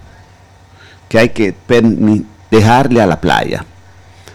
que 1.12 1.18
hay 1.18 1.29
que 1.29 1.55
dejarle 2.51 3.03
a 3.03 3.07
la 3.07 3.20
playa. 3.20 3.66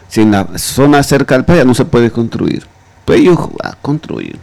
Si 0.08 0.22
en 0.22 0.30
la 0.30 0.48
zona 0.60 1.02
cerca 1.02 1.34
de 1.34 1.40
la 1.40 1.46
playa 1.48 1.66
no 1.66 1.74
se 1.74 1.86
puede 1.86 2.12
construir 2.12 2.68
pues 3.08 3.22
ellos 3.22 3.40
construyen. 3.82 4.38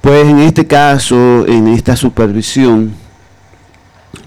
Pues 0.00 0.28
en 0.28 0.38
este 0.38 0.64
caso, 0.64 1.44
en 1.48 1.66
esta 1.66 1.96
supervisión, 1.96 2.92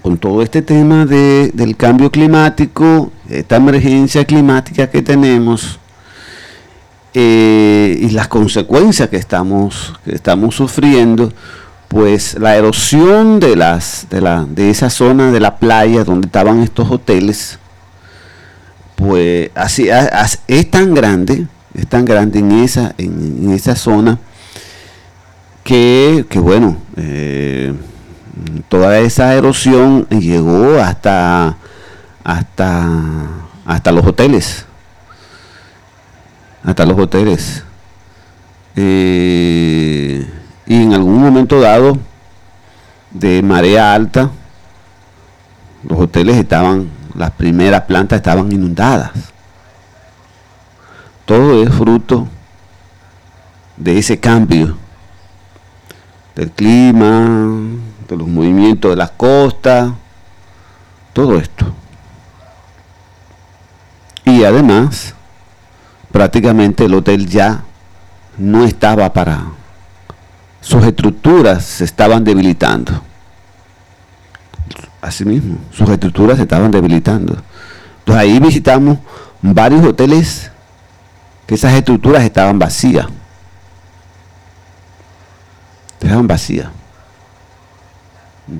con 0.02 0.18
todo 0.18 0.42
este 0.42 0.60
tema 0.60 1.06
del 1.06 1.76
cambio 1.78 2.10
climático, 2.10 3.10
esta 3.30 3.56
emergencia 3.56 4.22
climática 4.26 4.90
que 4.90 5.00
tenemos 5.00 5.78
eh, 7.14 7.98
y 8.02 8.10
las 8.10 8.28
consecuencias 8.28 9.08
que 9.08 9.16
estamos, 9.16 9.94
que 10.04 10.14
estamos 10.14 10.54
sufriendo, 10.54 11.32
pues 11.96 12.38
la 12.38 12.56
erosión 12.56 13.40
de, 13.40 13.56
las, 13.56 14.06
de, 14.10 14.20
la, 14.20 14.44
de 14.44 14.68
esa 14.68 14.90
zona 14.90 15.32
de 15.32 15.40
la 15.40 15.56
playa 15.56 16.04
donde 16.04 16.26
estaban 16.26 16.60
estos 16.60 16.90
hoteles, 16.90 17.58
pues 18.96 19.48
así, 19.54 19.88
es 20.46 20.70
tan 20.70 20.92
grande 20.92 21.46
es 21.72 21.86
tan 21.86 22.04
grande 22.04 22.40
en 22.40 22.52
esa, 22.52 22.94
en, 22.98 23.50
esa 23.50 23.74
zona 23.76 24.18
que, 25.64 26.26
bueno, 26.34 26.76
eh, 26.98 27.74
toda 28.68 28.98
esa 28.98 29.34
erosión 29.34 30.06
llegó 30.10 30.78
hasta, 30.78 31.56
hasta, 32.22 32.90
hasta 33.64 33.92
los 33.92 34.04
hoteles. 34.04 34.66
Hasta 36.62 36.84
los 36.84 36.98
hoteles. 36.98 37.64
Eh, 38.76 40.28
y 40.66 40.82
en 40.82 40.92
algún 40.92 41.20
momento 41.20 41.60
dado 41.60 41.98
de 43.10 43.42
marea 43.42 43.94
alta, 43.94 44.30
los 45.82 46.00
hoteles 46.00 46.36
estaban, 46.36 46.90
las 47.14 47.30
primeras 47.30 47.82
plantas 47.82 48.16
estaban 48.16 48.50
inundadas. 48.50 49.12
Todo 51.24 51.62
es 51.62 51.72
fruto 51.72 52.26
de 53.76 53.98
ese 53.98 54.18
cambio 54.18 54.76
del 56.34 56.50
clima, 56.50 57.48
de 58.08 58.16
los 58.16 58.28
movimientos 58.28 58.90
de 58.90 58.96
las 58.96 59.10
costas, 59.12 59.92
todo 61.12 61.38
esto. 61.38 61.66
Y 64.24 64.44
además, 64.44 65.14
prácticamente 66.12 66.84
el 66.84 66.94
hotel 66.94 67.26
ya 67.26 67.62
no 68.36 68.64
estaba 68.64 69.12
para... 69.12 69.44
Sus 70.66 70.84
estructuras 70.84 71.64
se 71.64 71.84
estaban 71.84 72.24
debilitando. 72.24 73.00
Asimismo, 75.00 75.58
sus 75.70 75.88
estructuras 75.88 76.38
se 76.38 76.42
estaban 76.42 76.72
debilitando. 76.72 77.36
Entonces 78.00 78.20
ahí 78.20 78.40
visitamos 78.40 78.98
varios 79.42 79.86
hoteles 79.86 80.50
que 81.46 81.54
esas 81.54 81.72
estructuras 81.74 82.24
estaban 82.24 82.58
vacías. 82.58 83.06
Estaban 86.00 86.26
vacías. 86.26 86.66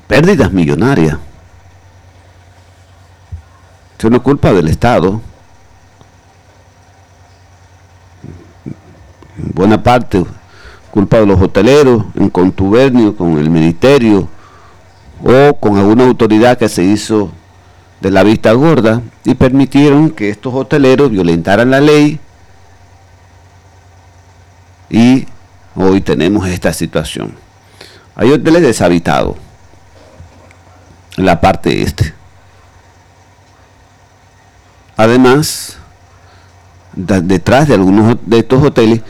Pérdidas 0.07 0.53
millonarias. 0.53 1.19
Eso 3.99 4.11
no 4.11 4.23
culpa 4.23 4.53
del 4.53 4.69
Estado. 4.69 5.21
En 8.65 9.51
buena 9.53 9.83
parte 9.83 10.25
culpa 10.91 11.19
de 11.19 11.27
los 11.27 11.41
hoteleros 11.41 12.05
en 12.15 12.31
contubernio 12.31 13.17
con 13.17 13.39
el 13.39 13.51
ministerio 13.51 14.29
o 15.23 15.55
con 15.57 15.77
alguna 15.77 16.05
autoridad 16.05 16.59
que 16.59 16.69
se 16.69 16.85
hizo 16.85 17.31
de 18.01 18.11
la 18.11 18.23
vista 18.23 18.53
gorda 18.53 19.03
y 19.25 19.35
permitieron 19.35 20.11
que 20.11 20.31
estos 20.31 20.55
hoteleros 20.55 21.11
violentaran 21.11 21.71
la 21.71 21.81
ley 21.81 22.21
y 24.91 25.27
hoy 25.75 26.01
tenemos 26.01 26.47
esta 26.49 26.73
situación. 26.73 27.35
Hay 28.15 28.31
hoteles 28.31 28.63
deshabitados 28.63 29.37
en 31.17 31.27
la 31.27 31.41
parte 31.41 31.83
este. 31.83 32.15
Además, 34.97 35.77
detrás 36.95 37.69
de 37.69 37.75
algunos 37.75 38.17
de 38.25 38.39
estos 38.39 38.63
hoteles, 38.63 39.03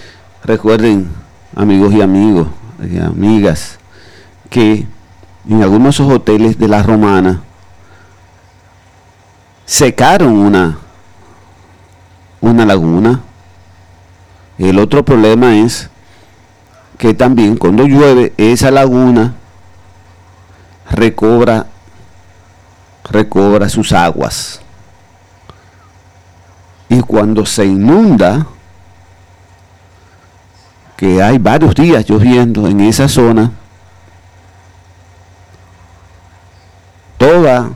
recuerden, 0.43 1.09
amigos 1.57 1.93
y 1.93 2.03
amigos 2.03 2.47
y 2.89 2.99
amigas, 2.99 3.79
que 4.51 4.87
en 5.49 5.63
algunos 5.63 5.85
de 5.85 5.91
esos 5.91 6.13
hoteles 6.13 6.59
de 6.59 6.69
la 6.69 6.83
romana 6.83 7.43
secaron 9.65 10.33
una, 10.35 10.79
una 12.41 12.65
laguna. 12.65 13.21
El 14.59 14.79
otro 14.79 15.05
problema 15.05 15.57
es 15.57 15.91
que 16.99 17.15
también 17.15 17.57
cuando 17.57 17.85
llueve 17.85 18.33
esa 18.37 18.71
laguna 18.71 19.35
recobra 20.91 21.67
recobra 23.11 23.69
sus 23.69 23.93
aguas. 23.93 24.61
Y 26.89 27.01
cuando 27.01 27.47
se 27.47 27.65
inunda, 27.65 28.47
que 30.97 31.23
hay 31.23 31.39
varios 31.39 31.75
días 31.75 32.07
lloviendo 32.09 32.67
en 32.67 32.81
esa 32.81 33.09
zona, 33.09 33.53
toda 37.19 37.71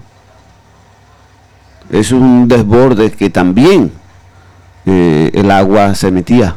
es 1.90 2.12
un 2.12 2.48
desborde 2.48 3.10
que 3.10 3.30
también 3.30 3.92
eh, 4.86 5.30
el 5.34 5.50
agua 5.50 5.94
se 5.94 6.10
metía 6.10 6.56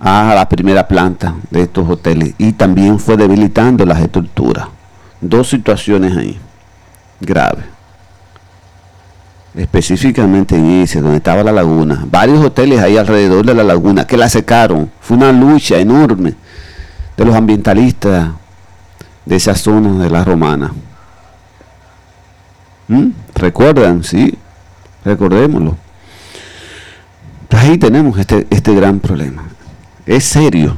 a 0.00 0.32
la 0.34 0.48
primera 0.48 0.86
planta 0.86 1.34
de 1.50 1.62
estos 1.62 1.88
hoteles 1.88 2.34
y 2.38 2.52
también 2.52 2.98
fue 2.98 3.16
debilitando 3.16 3.84
las 3.84 4.00
estructuras. 4.00 4.68
Dos 5.20 5.48
situaciones 5.48 6.16
ahí 6.16 6.38
graves. 7.20 7.75
Específicamente 9.56 10.54
en 10.54 10.82
ese, 10.82 11.00
donde 11.00 11.16
estaba 11.16 11.42
la 11.42 11.52
laguna. 11.52 12.04
Varios 12.10 12.44
hoteles 12.44 12.80
ahí 12.80 12.98
alrededor 12.98 13.46
de 13.46 13.54
la 13.54 13.64
laguna 13.64 14.06
que 14.06 14.18
la 14.18 14.28
secaron. 14.28 14.90
Fue 15.00 15.16
una 15.16 15.32
lucha 15.32 15.78
enorme 15.78 16.34
de 17.16 17.24
los 17.24 17.34
ambientalistas 17.34 18.28
de 19.24 19.36
esa 19.36 19.54
zona 19.54 20.02
de 20.04 20.10
la 20.10 20.24
romana. 20.24 20.72
¿Mm? 22.88 23.08
¿Recuerdan? 23.34 24.04
Sí, 24.04 24.36
recordémoslo. 25.04 25.76
Ahí 27.50 27.78
tenemos 27.78 28.18
este, 28.18 28.46
este 28.50 28.74
gran 28.74 29.00
problema. 29.00 29.42
Es 30.04 30.24
serio. 30.24 30.76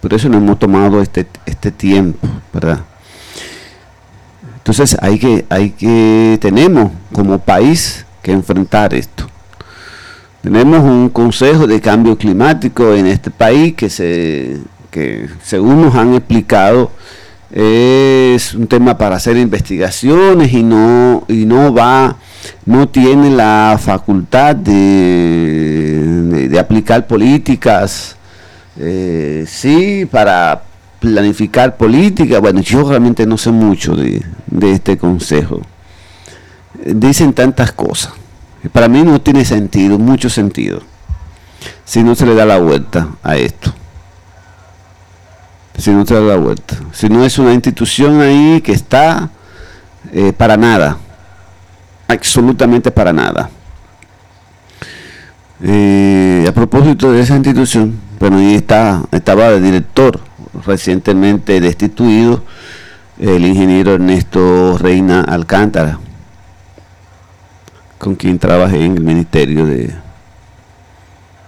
Por 0.00 0.14
eso 0.14 0.28
no 0.28 0.38
hemos 0.38 0.58
tomado 0.58 1.02
este, 1.02 1.26
este 1.44 1.72
tiempo, 1.72 2.26
¿verdad? 2.54 2.80
Entonces 4.70 4.96
hay 5.02 5.18
que, 5.18 5.44
hay 5.48 5.70
que, 5.70 6.38
tenemos 6.40 6.92
como 7.12 7.40
país 7.40 8.06
que 8.22 8.30
enfrentar 8.30 8.94
esto. 8.94 9.26
Tenemos 10.42 10.84
un 10.84 11.08
consejo 11.08 11.66
de 11.66 11.80
cambio 11.80 12.16
climático 12.16 12.94
en 12.94 13.06
este 13.08 13.32
país 13.32 13.74
que 13.74 13.90
se, 13.90 14.58
que 14.92 15.28
según 15.42 15.82
nos 15.82 15.96
han 15.96 16.14
explicado, 16.14 16.92
es 17.50 18.54
un 18.54 18.68
tema 18.68 18.96
para 18.96 19.16
hacer 19.16 19.36
investigaciones 19.38 20.52
y 20.52 20.62
no, 20.62 21.24
y 21.26 21.46
no 21.46 21.74
va, 21.74 22.14
no 22.64 22.88
tiene 22.88 23.28
la 23.28 23.76
facultad 23.82 24.54
de, 24.54 26.48
de, 26.48 26.58
aplicar 26.60 27.08
políticas, 27.08 28.14
eh, 28.78 29.44
sí, 29.48 30.06
para 30.08 30.69
planificar 31.00 31.76
política. 31.76 32.38
Bueno, 32.38 32.60
yo 32.60 32.88
realmente 32.88 33.26
no 33.26 33.36
sé 33.36 33.50
mucho 33.50 33.96
de, 33.96 34.24
de 34.46 34.72
este 34.72 34.96
consejo. 34.98 35.60
Dicen 36.84 37.32
tantas 37.32 37.72
cosas. 37.72 38.12
Para 38.72 38.88
mí 38.88 39.02
no 39.02 39.20
tiene 39.20 39.44
sentido, 39.44 39.98
mucho 39.98 40.28
sentido, 40.28 40.82
si 41.84 42.02
no 42.02 42.14
se 42.14 42.26
le 42.26 42.34
da 42.34 42.44
la 42.44 42.58
vuelta 42.58 43.08
a 43.22 43.36
esto 43.36 43.72
si 45.80 45.90
no 45.90 46.04
te 46.04 46.14
da 46.14 46.20
la 46.20 46.36
vuelta. 46.36 46.76
Si 46.92 47.08
no 47.08 47.24
es 47.24 47.38
una 47.38 47.52
institución 47.52 48.20
ahí 48.20 48.60
que 48.60 48.72
está 48.72 49.30
eh, 50.12 50.32
para 50.32 50.56
nada, 50.56 50.98
absolutamente 52.06 52.90
para 52.90 53.12
nada. 53.12 53.50
Eh, 55.62 56.46
a 56.48 56.52
propósito 56.52 57.12
de 57.12 57.20
esa 57.20 57.34
institución, 57.34 57.98
bueno, 58.18 58.38
ahí 58.38 58.54
está, 58.54 59.02
estaba 59.12 59.50
de 59.50 59.60
director 59.60 60.20
recientemente 60.66 61.60
destituido 61.60 62.42
el 63.18 63.44
ingeniero 63.44 63.94
Ernesto 63.94 64.78
Reina 64.78 65.22
Alcántara, 65.22 65.98
con 67.98 68.14
quien 68.14 68.38
trabajé 68.38 68.84
en 68.84 68.96
el 68.96 69.04
Ministerio 69.04 69.66
de, 69.66 69.94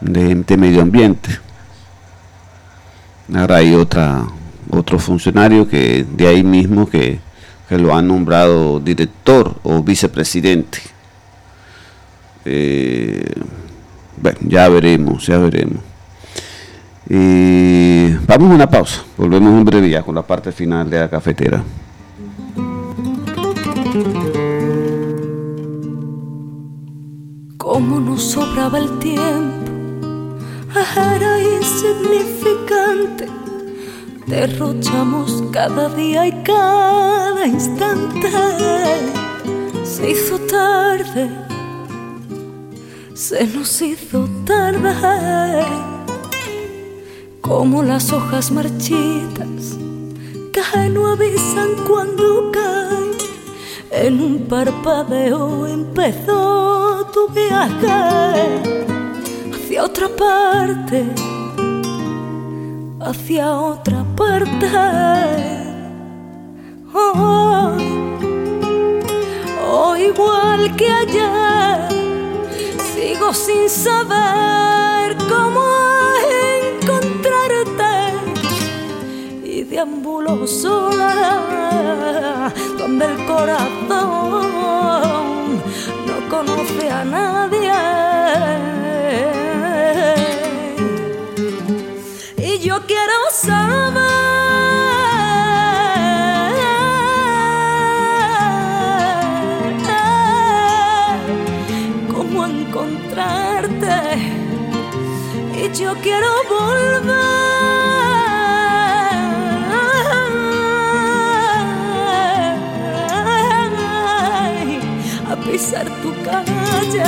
de 0.01 0.57
Medio 0.57 0.83
Ambiente. 0.83 1.31
Ahora 3.35 3.57
hay 3.57 3.75
otra, 3.75 4.27
otro 4.71 4.99
funcionario 4.99 5.69
que 5.69 6.05
de 6.05 6.27
ahí 6.27 6.43
mismo 6.43 6.89
que, 6.89 7.21
lo 7.71 7.95
han 7.97 8.07
nombrado 8.07 8.81
director 8.81 9.55
o 9.63 9.83
vicepresidente. 9.83 10.79
Eh, 12.45 13.33
bueno, 14.21 14.39
ya 14.43 14.69
veremos, 14.69 15.27
ya 15.27 15.39
veremos. 15.39 15.83
Y 17.15 18.15
vamos 18.27 18.53
a 18.53 18.55
una 18.55 18.71
pausa. 18.71 19.05
Volvemos 19.19 19.53
en 19.53 19.65
breve 19.67 20.03
con 20.03 20.15
la 20.15 20.23
parte 20.23 20.51
final 20.51 20.89
de 20.89 20.99
la 20.99 21.11
cafetera. 21.11 21.63
Como 27.59 28.01
nos 28.01 28.23
sobraba 28.23 28.79
el 28.79 28.99
tiempo 28.99 29.53
era 30.97 31.39
insignificante. 31.39 33.29
Derrochamos 34.27 35.45
cada 35.53 35.91
día 35.91 36.27
y 36.27 36.33
cada 36.43 37.47
instante. 37.47 38.31
Se 39.85 40.13
hizo 40.13 40.39
tarde, 40.39 41.29
se 43.13 43.47
nos 43.49 43.83
hizo 43.83 44.27
tarde. 44.47 46.02
Como 47.55 47.83
las 47.83 48.11
hojas 48.15 48.51
marchitas 48.51 49.77
que 50.55 50.89
no 50.89 51.09
avisan 51.09 51.69
cuando 51.87 52.51
caen. 52.51 53.13
En 53.91 54.23
un 54.23 54.39
parpadeo 54.49 55.67
empezó 55.67 57.07
tu 57.13 57.29
viaje 57.29 58.63
hacia 59.53 59.85
otra 59.85 60.09
parte, 60.09 61.05
hacia 63.01 63.55
otra 63.55 64.03
parte. 64.17 64.71
Hoy, 66.95 67.85
oh, 69.71 69.95
igual 69.95 70.75
que 70.75 70.89
ayer, 70.91 71.89
sigo 72.95 73.35
sin 73.35 73.69
saber 73.69 75.19
cómo 75.29 75.62
deambulo 79.85 80.47
sola 80.47 81.13
donde 82.79 83.05
el 83.05 83.27
corazón 83.27 84.47
no 86.07 86.29
conoce 86.31 86.89
a 86.89 87.05
nadie. 87.05 87.73
yo 92.61 92.81
quiero 92.87 93.19
saber 93.33 93.73
cómo 102.15 102.47
encontrarte 102.47 103.97
y 105.57 105.73
yo 105.77 105.95
quiero 106.03 106.42
pisar 115.51 115.87
tu 116.03 116.13
calle 116.25 117.05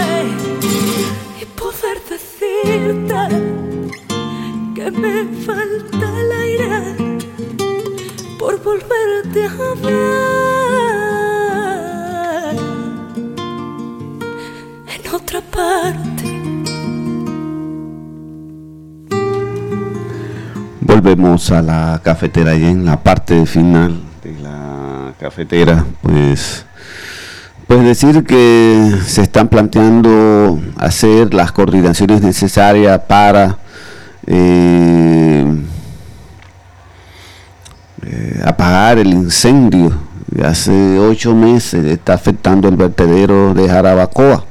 y 1.40 1.44
poder 1.56 1.98
decirte 2.08 3.64
me 4.90 5.24
falta 5.44 6.20
el 6.20 6.32
aire 6.32 6.96
por 8.38 8.62
volverte 8.62 9.46
a 9.46 9.74
ver 9.82 10.14
en 14.94 15.14
otra 15.14 15.40
parte. 15.40 16.24
Volvemos 20.80 21.50
a 21.50 21.62
la 21.62 22.00
cafetera 22.02 22.54
y 22.54 22.64
en 22.64 22.84
la 22.84 23.02
parte 23.02 23.46
final 23.46 24.02
de 24.22 24.38
la 24.40 25.14
cafetera, 25.18 25.84
pues 26.02 26.63
pues 27.66 27.82
decir 27.84 28.24
que 28.24 28.92
se 29.06 29.22
están 29.22 29.48
planteando 29.48 30.60
hacer 30.76 31.32
las 31.34 31.52
coordinaciones 31.52 32.20
necesarias 32.22 33.00
para 33.06 33.58
eh, 34.26 35.46
eh, 38.02 38.42
apagar 38.44 38.98
el 38.98 39.08
incendio 39.08 39.92
hace 40.42 40.98
ocho 40.98 41.34
meses 41.34 41.84
está 41.84 42.14
afectando 42.14 42.68
el 42.68 42.76
vertedero 42.76 43.54
de 43.54 43.68
Jarabacoa. 43.68 44.44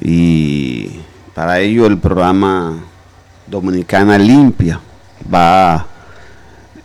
y 0.00 1.00
para 1.34 1.58
ello 1.60 1.86
el 1.86 1.98
programa 1.98 2.74
Dominicana 3.46 4.18
Limpia 4.18 4.80
va 5.32 5.74
a 5.74 5.86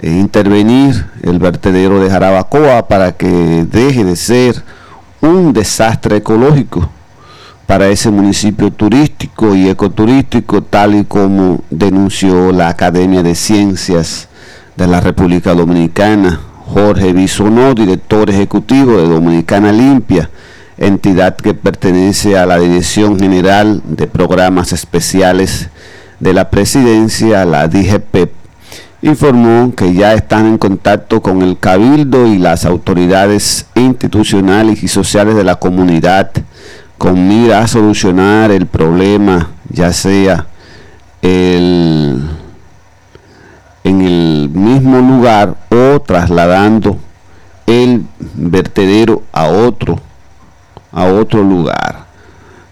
intervenir 0.01 1.05
el 1.21 1.39
vertedero 1.39 1.99
de 1.99 2.09
Jarabacoa 2.09 2.87
para 2.87 3.11
que 3.13 3.27
deje 3.69 4.03
de 4.03 4.15
ser 4.15 4.63
un 5.21 5.53
desastre 5.53 6.17
ecológico 6.17 6.89
para 7.67 7.87
ese 7.87 8.09
municipio 8.09 8.71
turístico 8.71 9.55
y 9.55 9.69
ecoturístico, 9.69 10.61
tal 10.61 10.95
y 10.95 11.05
como 11.05 11.63
denunció 11.69 12.51
la 12.51 12.67
Academia 12.67 13.23
de 13.23 13.35
Ciencias 13.35 14.27
de 14.75 14.87
la 14.87 14.99
República 14.99 15.53
Dominicana, 15.53 16.41
Jorge 16.65 17.13
Bisonó, 17.13 17.73
director 17.73 18.29
ejecutivo 18.29 18.97
de 18.97 19.07
Dominicana 19.07 19.71
Limpia, 19.71 20.29
entidad 20.77 21.35
que 21.35 21.53
pertenece 21.53 22.37
a 22.37 22.45
la 22.45 22.57
Dirección 22.59 23.19
General 23.19 23.81
de 23.85 24.07
Programas 24.07 24.73
Especiales 24.73 25.69
de 26.19 26.33
la 26.33 26.49
Presidencia, 26.49 27.45
la 27.45 27.67
DGPEP, 27.67 28.40
informó 29.01 29.73
que 29.75 29.93
ya 29.93 30.13
están 30.13 30.45
en 30.45 30.57
contacto 30.57 31.21
con 31.21 31.41
el 31.41 31.57
Cabildo 31.57 32.27
y 32.27 32.37
las 32.37 32.65
autoridades 32.65 33.65
institucionales 33.75 34.83
y 34.83 34.87
sociales 34.87 35.35
de 35.35 35.43
la 35.43 35.55
comunidad 35.55 36.31
con 36.97 37.27
mira 37.27 37.59
a 37.59 37.67
solucionar 37.67 38.51
el 38.51 38.67
problema, 38.67 39.49
ya 39.69 39.91
sea 39.91 40.45
en 41.23 42.29
el 43.83 44.49
mismo 44.49 44.99
lugar 44.99 45.55
o 45.69 45.99
trasladando 45.99 46.97
el 47.65 48.05
vertedero 48.35 49.23
a 49.31 49.47
otro, 49.47 49.99
a 50.91 51.05
otro 51.05 51.41
lugar. 51.41 52.05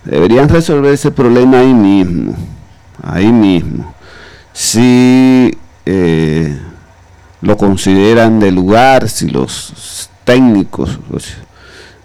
Deberían 0.06 0.48
resolver 0.50 0.94
ese 0.94 1.10
problema 1.10 1.60
ahí 1.60 1.74
mismo, 1.74 2.36
ahí 3.02 3.32
mismo. 3.32 3.94
Si 4.54 5.58
eh, 5.92 6.56
lo 7.42 7.58
consideran 7.58 8.40
de 8.40 8.52
lugar, 8.52 9.10
si 9.10 9.28
los 9.28 10.08
técnicos, 10.24 11.00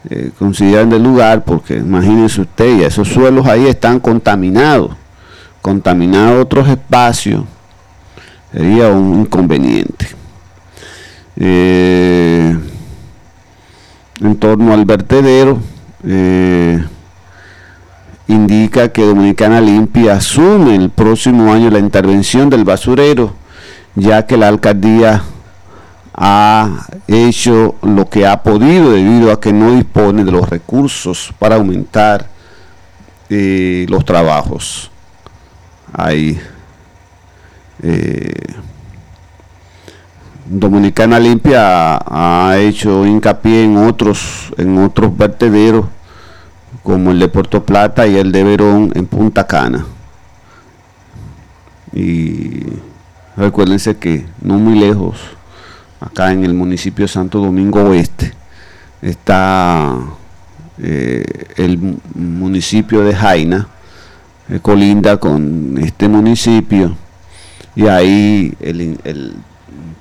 eh, 0.09 0.31
consideran 0.39 0.89
del 0.89 1.03
lugar, 1.03 1.45
porque 1.45 1.77
imagínense 1.77 2.41
usted, 2.41 2.79
ya 2.79 2.87
esos 2.87 3.09
suelos 3.09 3.47
ahí 3.47 3.67
están 3.67 4.01
contaminados, 4.01 4.93
contaminados 5.61 6.43
otros 6.43 6.67
espacios, 6.67 7.45
sería 8.55 8.89
un 8.89 9.21
inconveniente. 9.21 10.07
Eh, 11.37 12.57
en 14.21 14.37
torno 14.37 14.73
al 14.73 14.87
vertedero, 14.87 15.59
indica 18.29 18.89
que 18.89 19.03
Dominicana 19.03 19.61
Limpia 19.61 20.15
asume 20.15 20.75
el 20.75 20.89
próximo 20.89 21.53
año 21.53 21.69
la 21.69 21.81
intervención 21.81 22.49
del 22.49 22.65
basurero, 22.65 23.44
ya 23.95 24.27
que 24.27 24.37
la 24.37 24.49
alcaldía 24.49 25.23
ha 26.15 26.87
hecho 27.09 27.75
lo 27.83 28.09
que 28.09 28.27
ha 28.27 28.43
podido 28.43 28.93
debido 28.93 29.33
a 29.33 29.41
que 29.41 29.53
no 29.53 29.73
dispone 29.73 30.25
de 30.25 30.31
los 30.33 30.49
recursos 30.49 31.33
para 31.39 31.57
aumentar 31.57 32.27
eh, 33.29 33.87
los 33.89 34.05
trabajos. 34.05 34.91
Hay 35.93 36.41
eh, 37.83 38.33
Dominicana 40.47 41.19
Limpia 41.19 41.97
ha, 42.07 42.59
hecho 42.59 43.07
hincapié 43.07 43.65
en 43.65 43.77
otros, 43.79 44.53
en 44.59 44.79
otros 44.79 45.17
vertederos 45.17 45.87
como 46.83 47.13
el 47.13 47.19
de 47.19 47.29
Puerto 47.29 47.65
Plata 47.65 48.07
y 48.07 48.17
el 48.17 48.31
de 48.31 48.45
Verón 48.45 48.93
en 48.95 49.07
Punta 49.07 49.47
Cana. 49.47 49.87
Y 51.95 52.63
recuérdense 53.37 53.97
que 53.97 54.27
no 54.41 54.59
muy 54.59 54.79
lejos 54.79 55.17
acá 56.01 56.33
en 56.33 56.45
el 56.45 56.55
municipio 56.55 57.05
de 57.05 57.09
Santo 57.09 57.39
Domingo 57.41 57.83
Oeste, 57.83 58.33
está 59.01 59.99
eh, 60.79 61.25
el 61.57 61.79
municipio 62.15 63.03
de 63.03 63.15
Jaina, 63.15 63.69
eh, 64.49 64.59
colinda 64.61 65.17
con 65.17 65.79
este 65.79 66.09
municipio, 66.09 66.97
y 67.75 67.87
ahí 67.87 68.55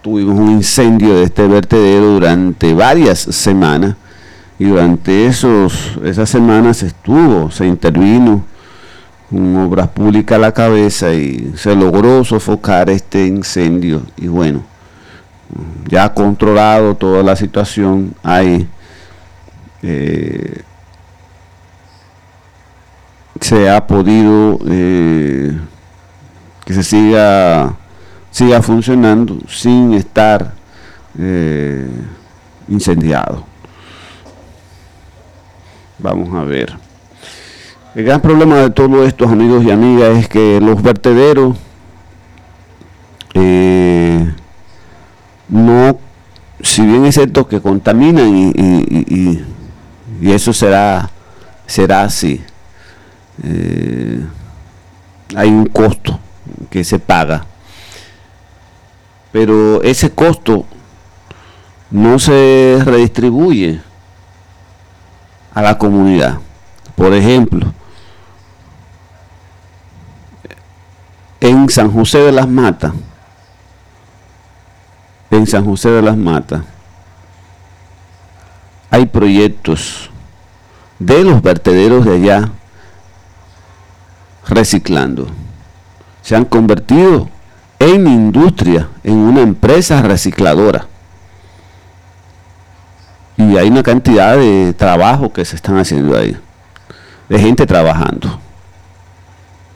tuvimos 0.02 0.38
un 0.38 0.52
incendio 0.52 1.15
de 1.15 1.24
este 1.24 1.48
vertedero 1.48 2.13
durante 2.13 2.74
varias 2.74 3.19
semanas, 3.19 3.96
y 4.60 4.65
durante 4.65 5.26
esos, 5.26 5.98
esas 6.04 6.30
semanas 6.30 6.84
estuvo, 6.84 7.50
se 7.50 7.65
intervino 7.65 8.43
con 9.34 9.58
obras 9.58 9.88
públicas 9.88 10.36
a 10.36 10.39
la 10.39 10.52
cabeza 10.52 11.12
y 11.12 11.54
se 11.56 11.76
logró 11.76 12.24
sofocar 12.24 12.91
este 12.91 13.26
incendio, 13.26 14.04
y 14.15 14.28
bueno, 14.28 14.63
ya 15.88 16.13
controlado 16.13 16.96
toda 16.96 17.24
la 17.24 17.36
situación, 17.36 18.13
hay 18.22 18.67
eh, 19.82 20.62
se 23.41 23.69
ha 23.69 23.86
podido 23.88 24.60
eh, 24.67 25.60
que 26.63 26.74
se 26.74 26.84
siga 26.84 27.76
siga 28.30 28.62
funcionando 28.62 29.39
sin 29.50 29.96
estar 29.96 30.54
eh, 31.17 31.89
incendiado. 32.67 33.46
Vamos 35.98 36.34
a 36.36 36.43
ver. 36.43 36.92
El 37.95 38.06
gran 38.06 38.21
problema 38.21 38.58
de 38.58 38.69
todos 38.71 39.08
estos 39.08 39.32
amigos 39.32 39.63
y 39.63 39.71
amigas 39.71 40.17
es 40.17 40.27
que 40.27 40.60
los 40.60 40.82
vertederos 40.82 41.58
no, 45.53 45.99
si 46.62 46.82
bien 46.82 47.06
es 47.06 47.13
cierto 47.15 47.47
que 47.47 47.62
contaminan 47.62 48.36
y, 48.36 49.43
eso 50.21 50.53
será, 50.53 51.12
será 51.67 52.03
así, 52.03 52.41
eh, 53.43 54.25
hay 55.36 55.49
un 55.49 55.67
costo 55.67 56.19
que 56.71 56.84
se 56.84 56.97
paga, 56.97 57.45
pero 59.32 59.84
ese 59.84 60.10
costo 60.12 60.65
no 61.91 62.17
se 62.17 62.82
redistribuye 62.84 63.79
a 65.53 65.62
la 65.62 65.77
comunidad. 65.77 66.39
Por 66.95 67.13
ejemplo, 67.13 67.73
en 71.43 71.69
San 71.69 71.91
José 71.91 72.19
de 72.19 72.32
las 72.32 72.47
Matas, 72.47 72.93
en 75.29 75.45
San 75.45 75.65
José 75.65 75.89
de 75.89 76.01
las 76.01 76.17
Matas 76.17 76.62
hay 78.93 79.08
proyectos 79.08 80.12
de 80.99 81.23
los 81.23 81.41
vertederos 81.41 82.06
de 82.06 82.13
allá 82.13 82.49
reciclando. 84.47 85.25
Se 86.21 86.36
han 86.36 86.45
convertido 86.45 87.27
en 87.79 88.06
industria, 88.06 88.89
en 89.03 89.15
una 89.15 89.41
empresa 89.41 90.03
recicladora. 90.03 90.86
Y 93.36 93.57
hay 93.57 93.68
una 93.68 93.82
cantidad 93.82 94.38
de 94.38 94.76
trabajo 94.78 95.34
que 95.34 95.43
se 95.43 95.55
están 95.55 95.80
haciendo 95.80 96.15
ahí. 96.15 96.38
De 97.28 97.39
gente 97.39 97.65
trabajando. 97.65 98.43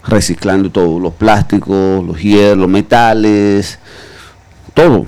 Reciclando 0.07 0.71
todos 0.71 1.01
los 1.01 1.13
plásticos, 1.13 2.03
los 2.03 2.21
hierros, 2.21 2.57
los 2.57 2.69
metales, 2.69 3.79
todo 4.73 5.05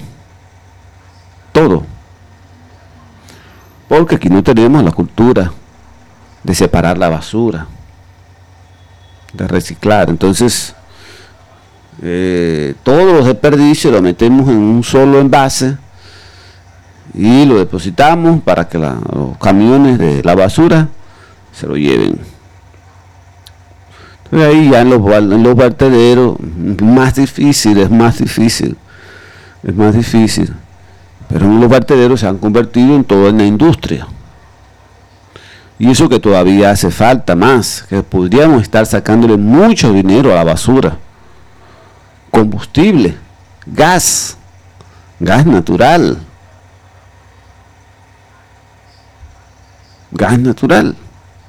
todo. 1.51 1.83
Porque 3.87 4.15
aquí 4.15 4.29
no 4.29 4.43
tenemos 4.43 4.83
la 4.83 4.91
cultura 4.91 5.51
de 6.43 6.55
separar 6.55 6.97
la 6.97 7.09
basura, 7.09 7.67
de 9.33 9.47
reciclar. 9.47 10.09
Entonces, 10.09 10.75
eh, 12.01 12.75
todos 12.83 13.13
los 13.13 13.25
desperdicios 13.25 13.91
lo 13.91 14.01
metemos 14.01 14.47
en 14.49 14.57
un 14.57 14.83
solo 14.83 15.19
envase 15.19 15.77
y 17.13 17.45
lo 17.45 17.57
depositamos 17.57 18.41
para 18.41 18.69
que 18.69 18.77
los 18.77 19.37
camiones 19.41 19.97
de 19.97 20.23
la 20.23 20.35
basura 20.35 20.87
se 21.51 21.67
lo 21.67 21.75
lleven. 21.75 22.19
Ahí 24.31 24.69
ya 24.69 24.81
en 24.81 24.91
los, 24.91 25.01
en 25.11 25.43
los 25.43 25.55
vertederos, 25.55 26.37
más 26.81 27.15
difícil, 27.15 27.79
es 27.79 27.89
más 27.89 28.19
difícil, 28.19 28.77
es 29.63 29.75
más 29.75 29.95
difícil. 29.95 30.53
Pero 31.27 31.47
los 31.47 31.69
vertederos 31.69 32.19
se 32.19 32.27
han 32.27 32.37
convertido 32.37 32.95
en 32.95 33.03
toda 33.03 33.31
una 33.31 33.45
industria. 33.45 34.07
Y 35.79 35.89
eso 35.89 36.09
que 36.09 36.19
todavía 36.19 36.71
hace 36.71 36.91
falta 36.91 37.35
más, 37.35 37.85
que 37.87 38.03
podríamos 38.03 38.63
estar 38.63 38.85
sacándole 38.85 39.37
mucho 39.37 39.93
dinero 39.93 40.31
a 40.31 40.35
la 40.35 40.43
basura. 40.43 40.97
Combustible, 42.29 43.15
gas, 43.65 44.37
gas 45.19 45.45
natural. 45.45 46.17
Gas 50.11 50.39
natural. 50.39 50.95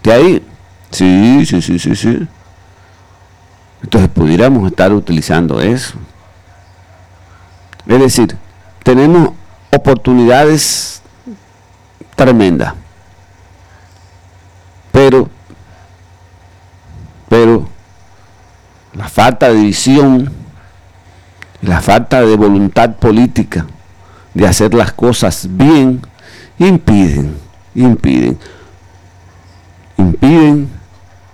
De 0.02 0.12
ahí. 0.12 0.46
Sí, 0.90 1.44
sí, 1.46 1.60
sí, 1.60 1.78
sí, 1.78 1.96
sí. 1.96 2.28
Entonces 3.82 4.10
pudiéramos 4.10 4.70
estar 4.70 4.92
utilizando 4.92 5.60
eso. 5.60 5.94
Es 7.86 7.98
decir, 7.98 8.36
tenemos 8.82 9.30
oportunidades 9.70 11.02
tremendas. 12.14 12.74
Pero, 14.92 15.28
pero, 17.28 17.66
la 18.92 19.08
falta 19.08 19.48
de 19.48 19.62
visión, 19.62 20.32
la 21.62 21.80
falta 21.80 22.20
de 22.22 22.36
voluntad 22.36 22.96
política 22.96 23.66
de 24.34 24.46
hacer 24.46 24.74
las 24.74 24.92
cosas 24.92 25.46
bien, 25.48 26.02
impiden, 26.58 27.36
impiden, 27.74 28.38
impiden 29.96 30.79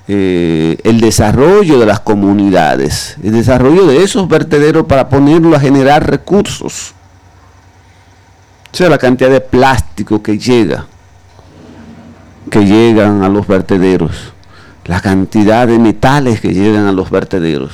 eh, 0.08 0.78
el 0.84 1.00
desarrollo 1.00 1.80
de 1.80 1.86
las 1.86 1.98
comunidades, 1.98 3.16
el 3.24 3.32
desarrollo 3.32 3.86
de 3.86 4.04
esos 4.04 4.28
vertederos 4.28 4.86
para 4.86 5.08
ponerlo 5.08 5.56
a 5.56 5.60
generar 5.60 6.08
recursos. 6.08 6.94
O 8.72 8.76
sea, 8.76 8.88
la 8.88 8.98
cantidad 8.98 9.30
de 9.30 9.40
plástico 9.40 10.22
que 10.22 10.38
llega, 10.38 10.86
que 12.50 12.64
llegan 12.64 13.24
a 13.24 13.28
los 13.28 13.48
vertederos, 13.48 14.32
la 14.84 15.00
cantidad 15.00 15.66
de 15.66 15.78
metales 15.80 16.40
que 16.40 16.54
llegan 16.54 16.86
a 16.86 16.92
los 16.92 17.10
vertederos, 17.10 17.72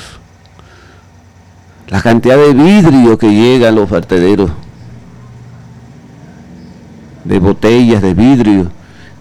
la 1.89 2.01
cantidad 2.01 2.39
de 2.39 2.55
vidrio 2.55 3.19
que 3.19 3.31
llega 3.31 3.69
a 3.69 3.73
los 3.73 3.91
vertederos, 3.91 4.51
de 7.25 7.39
botellas 7.39 8.01
de 8.01 8.15
vidrio 8.15 8.71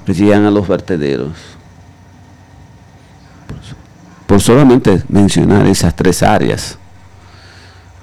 que 0.05 0.13
llegan 0.13 0.45
a 0.45 0.51
los 0.51 0.67
vertederos 0.67 1.50
por 4.31 4.39
solamente 4.39 5.03
mencionar 5.09 5.67
esas 5.67 5.93
tres 5.93 6.23
áreas 6.23 6.77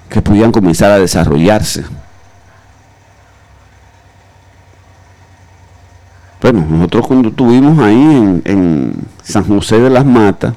que 0.07 0.21
pudieran 0.21 0.51
comenzar 0.51 0.91
a 0.91 0.99
desarrollarse. 0.99 1.83
Bueno, 6.39 6.67
nosotros 6.69 7.07
cuando 7.07 7.29
estuvimos 7.29 7.79
ahí 7.79 8.41
en, 8.45 8.93
San 9.23 9.43
José 9.43 9.79
de 9.79 9.89
las 9.89 10.05
Matas, 10.05 10.53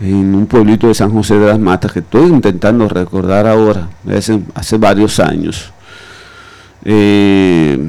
en 0.00 0.34
un 0.34 0.46
pueblito 0.46 0.88
de 0.88 0.94
San 0.94 1.10
José 1.10 1.38
de 1.38 1.46
las 1.46 1.58
Matas, 1.58 1.92
que 1.92 1.98
estoy 1.98 2.30
intentando 2.30 2.88
recordar 2.88 3.46
ahora, 3.46 3.90
hace, 4.54 4.78
varios 4.78 5.20
años, 5.20 5.74
eh, 6.86 7.86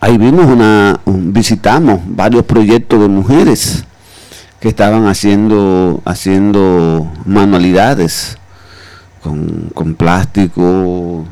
ahí 0.00 0.18
vimos 0.18 0.44
una, 0.44 0.98
visitamos 1.06 2.00
varios 2.04 2.44
proyectos 2.46 2.98
de 3.00 3.06
mujeres 3.06 3.84
que 4.62 4.68
estaban 4.68 5.08
haciendo, 5.08 6.00
haciendo 6.04 7.10
manualidades 7.26 8.38
con, 9.20 9.94
plástico, 9.96 11.24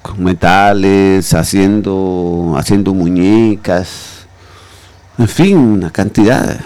con 0.00 0.22
metales, 0.22 1.34
haciendo, 1.34 2.54
haciendo 2.56 2.94
muñecas, 2.94 4.28
en 5.18 5.26
fin, 5.26 5.56
una 5.56 5.90
cantidad. 5.90 6.60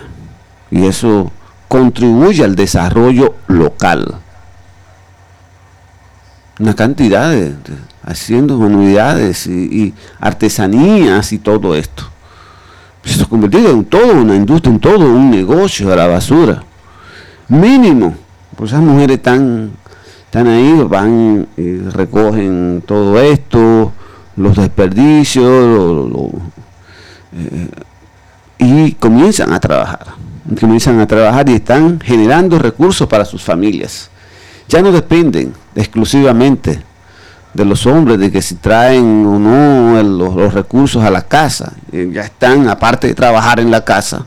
Y 0.70 0.84
eso 0.84 1.32
contribuye 1.66 2.44
al 2.44 2.56
desarrollo 2.56 3.36
local. 3.46 4.16
Una 6.58 6.74
cantidad 6.74 7.30
de, 7.30 7.54
haciendo 8.02 8.58
manualidades 8.58 9.46
y 9.46 9.94
artesanías 10.20 11.32
y 11.32 11.38
todo 11.38 11.74
esto 11.74 12.10
se 13.04 13.22
ha 13.22 13.26
convertido 13.26 13.70
en 13.70 13.84
todo 13.84 14.12
una 14.12 14.34
industria, 14.34 14.72
en 14.72 14.80
todo 14.80 15.04
un 15.06 15.30
negocio 15.30 15.88
de 15.88 15.96
la 15.96 16.06
basura. 16.06 16.62
Mínimo, 17.48 18.14
pues 18.56 18.70
esas 18.70 18.82
mujeres 18.82 19.16
están, 19.16 19.70
están 20.24 20.46
ahí, 20.46 20.84
van 20.88 21.46
y 21.56 21.78
recogen 21.78 22.82
todo 22.86 23.20
esto, 23.20 23.92
los 24.36 24.56
desperdicios, 24.56 26.10
eh, 27.32 27.68
y 28.58 28.92
comienzan 28.92 29.52
a 29.52 29.60
trabajar. 29.60 30.06
Comienzan 30.60 31.00
a 31.00 31.06
trabajar 31.06 31.48
y 31.48 31.54
están 31.54 32.00
generando 32.00 32.58
recursos 32.58 33.08
para 33.08 33.24
sus 33.24 33.42
familias. 33.42 34.10
Ya 34.68 34.82
no 34.82 34.92
dependen 34.92 35.52
exclusivamente 35.74 36.82
de 37.52 37.64
los 37.64 37.86
hombres, 37.86 38.18
de 38.18 38.30
que 38.30 38.42
si 38.42 38.56
traen 38.56 39.26
o 39.26 39.38
no 39.38 40.02
los, 40.02 40.54
recursos 40.54 41.02
a 41.02 41.10
la 41.10 41.22
casa, 41.22 41.72
eh, 41.92 42.08
ya 42.12 42.22
están, 42.22 42.68
aparte 42.68 43.08
de 43.08 43.14
trabajar 43.14 43.60
en 43.60 43.70
la 43.70 43.84
casa, 43.84 44.26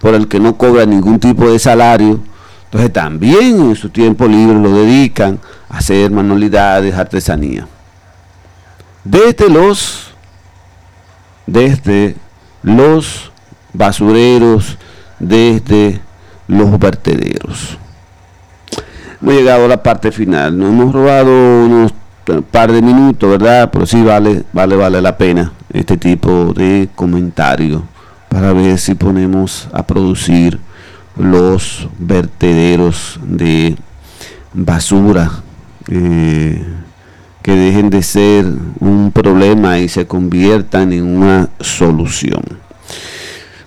por 0.00 0.14
el 0.14 0.28
que 0.28 0.40
no 0.40 0.56
cobra 0.56 0.84
ningún 0.84 1.18
tipo 1.18 1.50
de 1.50 1.58
salario, 1.58 2.20
entonces 2.64 2.92
también 2.92 3.60
en 3.60 3.76
su 3.76 3.88
tiempo 3.88 4.26
libre 4.26 4.58
lo 4.58 4.70
dedican 4.70 5.38
a 5.68 5.78
hacer 5.78 6.10
manualidades, 6.10 6.94
artesanía. 6.94 7.68
Desde 9.04 9.48
los, 9.48 10.12
desde 11.46 12.16
los 12.62 13.30
basureros, 13.72 14.76
desde 15.18 16.00
los 16.48 16.78
vertederos. 16.78 17.78
Hemos 19.20 19.34
llegado 19.34 19.66
a 19.66 19.68
la 19.68 19.82
parte 19.82 20.10
final, 20.10 20.58
nos 20.58 20.70
hemos 20.70 20.92
robado 20.92 21.30
unos 21.30 21.92
par 22.50 22.72
de 22.72 22.82
minutos, 22.82 23.30
¿verdad? 23.30 23.70
Pero 23.72 23.86
sí 23.86 24.02
vale, 24.02 24.44
vale, 24.52 24.76
vale 24.76 25.00
la 25.00 25.16
pena 25.16 25.52
este 25.72 25.96
tipo 25.96 26.52
de 26.54 26.88
comentario 26.94 27.82
para 28.28 28.52
ver 28.52 28.78
si 28.78 28.94
ponemos 28.94 29.68
a 29.72 29.84
producir 29.84 30.58
los 31.16 31.88
vertederos 31.98 33.20
de 33.22 33.76
basura 34.52 35.30
eh, 35.88 36.64
que 37.42 37.52
dejen 37.52 37.90
de 37.90 38.02
ser 38.02 38.46
un 38.80 39.12
problema 39.12 39.78
y 39.78 39.88
se 39.88 40.06
conviertan 40.06 40.92
en 40.92 41.04
una 41.04 41.50
solución. 41.60 42.42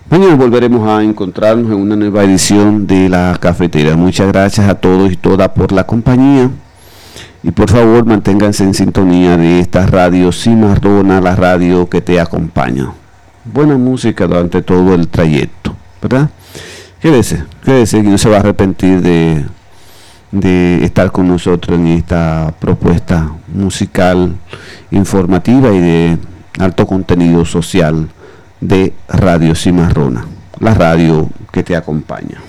Mañana 0.09 0.35
volveremos 0.35 0.87
a 0.87 1.03
encontrarnos 1.03 1.71
en 1.71 1.77
una 1.77 1.95
nueva 1.95 2.23
edición 2.23 2.87
de 2.87 3.09
la 3.09 3.37
cafetera. 3.39 3.95
Muchas 3.95 4.27
gracias 4.29 4.67
a 4.67 4.75
todos 4.75 5.11
y 5.11 5.17
todas 5.17 5.49
por 5.49 5.71
la 5.71 5.85
compañía. 5.85 6.49
Y 7.43 7.51
por 7.51 7.69
favor 7.69 8.05
manténganse 8.05 8.63
en 8.63 8.73
sintonía 8.73 9.37
de 9.37 9.59
esta 9.59 9.85
radio 9.85 10.31
Cimarrona, 10.31 11.21
la 11.21 11.35
radio 11.35 11.87
que 11.87 12.01
te 12.01 12.19
acompaña. 12.19 12.91
Buena 13.45 13.77
música 13.77 14.27
durante 14.27 14.61
todo 14.61 14.93
el 14.93 15.07
trayecto, 15.07 15.75
¿verdad? 16.01 16.29
Quédese, 16.99 17.43
quédese 17.63 18.01
que 18.01 18.09
no 18.09 18.17
se 18.17 18.29
va 18.29 18.37
a 18.37 18.39
arrepentir 18.39 19.01
de, 19.01 19.45
de 20.31 20.83
estar 20.83 21.11
con 21.11 21.27
nosotros 21.27 21.77
en 21.77 21.87
esta 21.87 22.53
propuesta 22.59 23.31
musical, 23.53 24.35
informativa 24.91 25.71
y 25.71 25.79
de 25.79 26.17
alto 26.59 26.87
contenido 26.87 27.45
social 27.45 28.09
de 28.59 28.93
Radio 29.07 29.53
Cimarrona, 29.55 30.25
la 30.59 30.73
radio 30.73 31.29
que 31.51 31.63
te 31.63 31.75
acompaña. 31.75 32.41